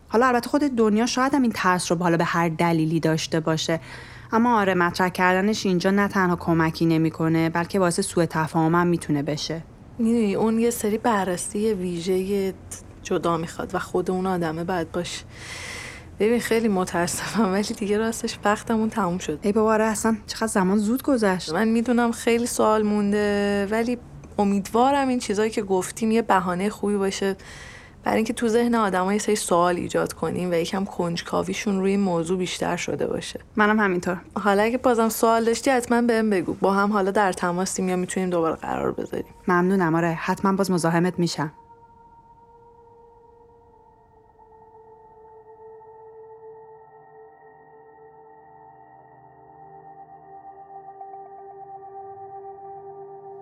حالا 0.08 0.28
البته 0.28 0.50
خود 0.50 0.62
دنیا 0.62 1.06
شاید 1.06 1.34
هم 1.34 1.42
این 1.42 1.52
تاثر 1.52 1.96
رو 1.96 2.04
حالا 2.04 2.18
به 2.18 2.24
هر 2.24 2.50
دلیلی 2.50 3.00
داشته 3.00 3.40
باشه. 3.40 3.80
اما 4.32 4.60
آره 4.60 4.74
مطرح 4.74 5.10
کردنش 5.10 5.66
اینجا 5.66 5.92
نه 5.92 6.08
تنها 6.08 6.36
کمکی 6.36 6.86
نمی‌کنه 6.86 7.50
بلکه 7.50 7.80
واسه 7.80 8.02
سوء 8.02 8.26
تفاهم 8.26 8.76
هم 8.76 8.88
می‌تونه 8.88 9.24
بشه. 9.24 9.64
می‌دونی 10.00 10.36
اون 10.36 10.60
یه 10.60 10.70
سری 10.70 10.98
بررسی 10.98 11.74
ویژه 11.74 12.54
جدا 13.04 13.38
می‌خواد 13.38 13.76
و 13.76 13.80
خود 13.80 14.12
اون 14.12 14.26
آدمه 14.26 14.64
باید 14.64 14.92
باشه 14.92 15.26
ببین 16.20 16.40
خیلی 16.40 16.68
متاسفم 16.68 17.54
ولی 17.54 17.74
دیگه 17.74 17.98
راستش 17.98 18.40
وقتمون 18.46 18.90
تموم 18.90 19.18
شد. 19.18 19.40
ای 19.42 19.52
بابا 19.52 19.74
آره، 19.74 19.84
اصلا 19.84 20.18
چقدر 20.28 20.48
زمان 20.48 20.78
زود 20.78 21.04
گذشت. 21.04 21.54
من 21.54 21.68
می‌دونم 21.68 22.12
خیلی 22.12 22.46
سوال 22.46 22.84
مونده 22.84 23.68
ولی 23.72 23.98
امیدوارم 24.40 25.08
این 25.08 25.20
چیزایی 25.20 25.52
که 25.52 25.62
گفتیم 25.62 26.12
یه 26.12 26.22
بهانه 26.22 26.70
خوبی 26.70 26.98
باشه. 26.98 27.36
برای 28.08 28.18
اینکه 28.18 28.34
تو 28.34 28.48
ذهن 28.48 28.76
آدم‌ها 28.76 29.14
یه 29.14 29.20
سری 29.20 29.36
سوال 29.36 29.76
ایجاد 29.76 30.14
کنیم 30.14 30.52
و 30.52 30.54
یکم 30.54 30.86
کنجکاویشون 30.86 31.80
روی 31.80 31.92
این 31.92 32.00
موضوع 32.00 32.38
بیشتر 32.38 32.76
شده 32.76 33.08
باشه. 33.08 33.40
منم 33.56 33.80
همینطور. 33.80 34.22
حالا 34.36 34.64
اگه 34.64 34.78
بازم 34.78 35.10
سوال 35.10 35.44
داشتی 35.44 35.72
حتما 35.72 36.02
بهم 36.02 36.30
بگو. 36.30 36.54
با 36.54 36.74
هم 36.74 36.92
حالا 36.92 37.12
در 37.12 37.32
تماسیم 37.32 37.90
یا 37.90 37.96
می‌تونیم 37.96 38.30
دوباره 38.30 38.56
قرار 38.56 38.92
بذاریم. 38.92 39.34
ممنونم. 39.48 39.96
آره 39.96 40.08
حتما 40.08 40.54
باز 40.54 40.72
مزاحمت 40.72 41.20
میشم. 41.20 41.52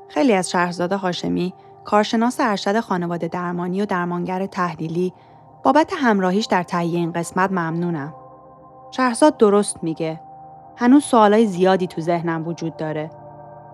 خیلی 0.09 0.33
از 0.33 0.49
شهرزاد 0.49 0.91
هاشمی 0.91 1.53
کارشناس 1.85 2.37
ارشد 2.39 2.79
خانواده 2.79 3.27
درمانی 3.27 3.81
و 3.81 3.85
درمانگر 3.85 4.45
تحلیلی 4.45 5.13
بابت 5.63 5.93
همراهیش 5.97 6.45
در 6.45 6.63
تهیه 6.63 6.99
این 6.99 7.11
قسمت 7.11 7.51
ممنونم. 7.51 8.13
شهرزاد 8.91 9.37
درست 9.37 9.83
میگه. 9.83 10.21
هنوز 10.75 11.03
سوالای 11.03 11.45
زیادی 11.45 11.87
تو 11.87 12.01
ذهنم 12.01 12.47
وجود 12.47 12.77
داره 12.77 13.09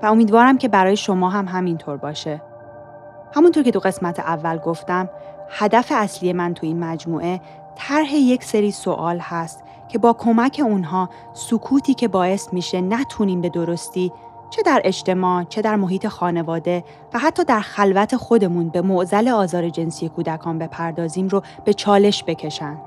و 0.03 0.05
امیدوارم 0.05 0.57
که 0.57 0.67
برای 0.67 0.97
شما 0.97 1.29
هم 1.29 1.47
همینطور 1.47 1.97
باشه. 1.97 2.41
همونطور 3.35 3.63
که 3.63 3.71
تو 3.71 3.79
قسمت 3.79 4.19
اول 4.19 4.57
گفتم، 4.57 5.09
هدف 5.49 5.91
اصلی 5.95 6.33
من 6.33 6.53
تو 6.53 6.65
این 6.65 6.79
مجموعه 6.79 7.41
طرح 7.75 8.15
یک 8.15 8.43
سری 8.43 8.71
سوال 8.71 9.19
هست 9.19 9.63
که 9.87 9.97
با 9.97 10.13
کمک 10.13 10.61
اونها 10.65 11.09
سکوتی 11.33 11.93
که 11.93 12.07
باعث 12.07 12.53
میشه 12.53 12.81
نتونیم 12.81 13.41
به 13.41 13.49
درستی 13.49 14.11
چه 14.51 14.61
در 14.61 14.81
اجتماع، 14.83 15.43
چه 15.43 15.61
در 15.61 15.75
محیط 15.75 16.07
خانواده 16.07 16.83
و 17.13 17.19
حتی 17.19 17.43
در 17.43 17.59
خلوت 17.59 18.15
خودمون 18.15 18.69
به 18.69 18.81
معزل 18.81 19.27
آزار 19.27 19.69
جنسی 19.69 20.09
کودکان 20.09 20.59
بپردازیم 20.59 21.27
رو 21.27 21.41
به 21.65 21.73
چالش 21.73 22.23
بکشن. 22.27 22.77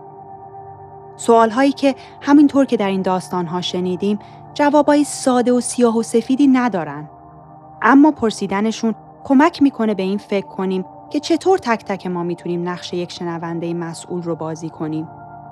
سوال 1.17 1.51
هایی 1.51 1.73
که 1.73 1.95
همینطور 2.21 2.65
که 2.65 2.77
در 2.77 2.89
این 2.89 3.03
داستان 3.03 3.47
ها 3.47 3.61
شنیدیم 3.61 4.19
جوابای 4.55 5.05
ساده 5.05 5.53
و 5.53 5.61
سیاه 5.61 5.99
و 5.99 6.03
سفیدی 6.03 6.47
ندارن. 6.47 7.11
اما 7.83 8.11
پرسیدنشون 8.11 8.95
کمک 9.25 9.63
می‌کنه 9.63 9.95
به 9.95 10.03
این 10.03 10.19
فکر 10.19 10.47
کنیم 10.47 10.85
که 11.11 11.21
چطور 11.21 11.59
تک 11.59 11.85
تک 11.85 12.07
ما 12.07 12.23
می‌تونیم 12.23 12.69
نقش 12.69 12.93
یک 12.93 13.13
شنونده 13.13 13.75
مسئول 13.75 14.23
رو 14.23 14.37
بازی 14.37 14.71
کنیم 14.71 15.09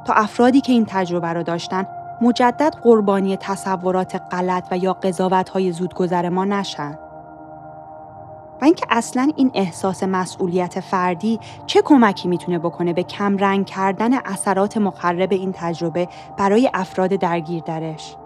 تا 0.07 0.13
افرادی 0.13 0.61
که 0.61 0.73
این 0.73 0.85
تجربه 0.89 1.29
رو 1.29 1.43
داشتن 1.43 1.87
مجدد 2.23 2.75
قربانی 2.83 3.37
تصورات 3.37 4.23
غلط 4.31 4.65
و 4.71 4.79
یا 4.79 4.93
قضاوت 4.93 5.49
های 5.49 5.73
زودگذر 5.73 6.29
ما 6.29 6.45
نشن. 6.45 6.99
و 8.61 8.65
اینکه 8.65 8.87
اصلا 8.91 9.33
این 9.37 9.51
احساس 9.55 10.03
مسئولیت 10.03 10.81
فردی 10.81 11.41
چه 11.67 11.83
کمکی 11.83 12.29
می‌تونه 12.29 12.59
بکنه 12.59 12.93
به 12.93 13.03
کمرنگ 13.03 13.67
کردن 13.67 14.15
اثرات 14.15 14.77
مخرب 14.77 15.33
این 15.33 15.53
تجربه 15.55 16.09
برای 16.37 16.71
افراد 16.75 17.11
درگیر 17.11 17.63
درش. 17.63 18.17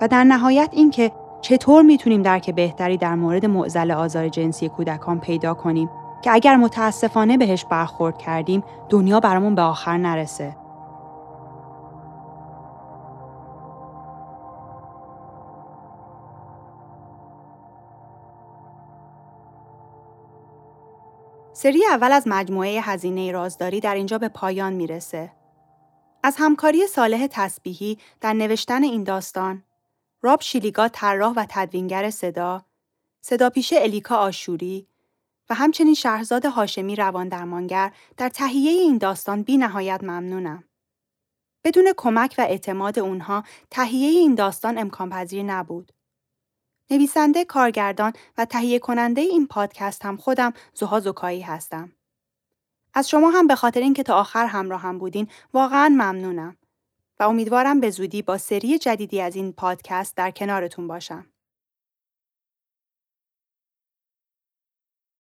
و 0.00 0.08
در 0.08 0.24
نهایت 0.24 0.68
اینکه 0.72 1.12
چطور 1.40 1.82
می‌تونیم 1.82 2.22
درک 2.22 2.50
بهتری 2.50 2.96
در 2.96 3.14
مورد 3.14 3.46
معزل 3.46 3.90
آزار 3.90 4.28
جنسی 4.28 4.68
کودکان 4.68 5.20
پیدا 5.20 5.54
کنیم 5.54 5.90
که 6.22 6.32
اگر 6.32 6.56
متاسفانه 6.56 7.36
بهش 7.36 7.64
برخورد 7.64 8.18
کردیم 8.18 8.64
دنیا 8.88 9.20
برامون 9.20 9.54
به 9.54 9.62
آخر 9.62 9.96
نرسه. 9.96 10.63
سری 21.56 21.86
اول 21.86 22.12
از 22.12 22.22
مجموعه 22.26 22.80
هزینه 22.80 23.32
رازداری 23.32 23.80
در 23.80 23.94
اینجا 23.94 24.18
به 24.18 24.28
پایان 24.28 24.72
می‌رسه. 24.72 25.32
از 26.22 26.34
همکاری 26.38 26.86
صالح 26.86 27.26
تسبیحی 27.26 27.98
در 28.20 28.32
نوشتن 28.32 28.82
این 28.82 29.04
داستان، 29.04 29.62
راب 30.22 30.40
شیلیگا 30.40 30.88
طراح 30.88 31.34
و 31.34 31.46
تدوینگر 31.48 32.10
صدا، 32.10 32.64
صدا 33.20 33.50
پیشه 33.50 33.76
الیکا 33.78 34.16
آشوری 34.16 34.86
و 35.50 35.54
همچنین 35.54 35.94
شهرزاد 35.94 36.46
هاشمی 36.46 36.96
روان 36.96 37.28
درمانگر 37.28 37.92
در 38.16 38.28
تهیه 38.28 38.70
این 38.70 38.98
داستان 38.98 39.42
بی 39.42 39.56
نهایت 39.56 40.00
ممنونم. 40.02 40.64
بدون 41.64 41.92
کمک 41.96 42.34
و 42.38 42.42
اعتماد 42.42 42.98
اونها 42.98 43.44
تهیه 43.70 44.08
این 44.08 44.34
داستان 44.34 44.78
امکان 44.78 45.10
پذیر 45.10 45.42
نبود. 45.42 45.92
نویسنده، 46.90 47.44
کارگردان 47.44 48.12
و 48.38 48.44
تهیه 48.44 48.78
کننده 48.78 49.20
این 49.20 49.46
پادکست 49.46 50.04
هم 50.04 50.16
خودم 50.16 50.52
زوها 50.74 51.00
زکایی 51.00 51.40
هستم. 51.40 51.92
از 52.94 53.08
شما 53.08 53.30
هم 53.30 53.46
به 53.46 53.54
خاطر 53.54 53.80
اینکه 53.80 54.02
تا 54.02 54.14
آخر 54.14 54.46
همراه 54.46 54.80
هم 54.80 54.98
بودین 54.98 55.28
واقعا 55.54 55.88
ممنونم 55.88 56.56
و 57.20 57.22
امیدوارم 57.22 57.80
به 57.80 57.90
زودی 57.90 58.22
با 58.22 58.38
سری 58.38 58.78
جدیدی 58.78 59.20
از 59.20 59.36
این 59.36 59.52
پادکست 59.52 60.16
در 60.16 60.30
کنارتون 60.30 60.88
باشم. 60.88 61.26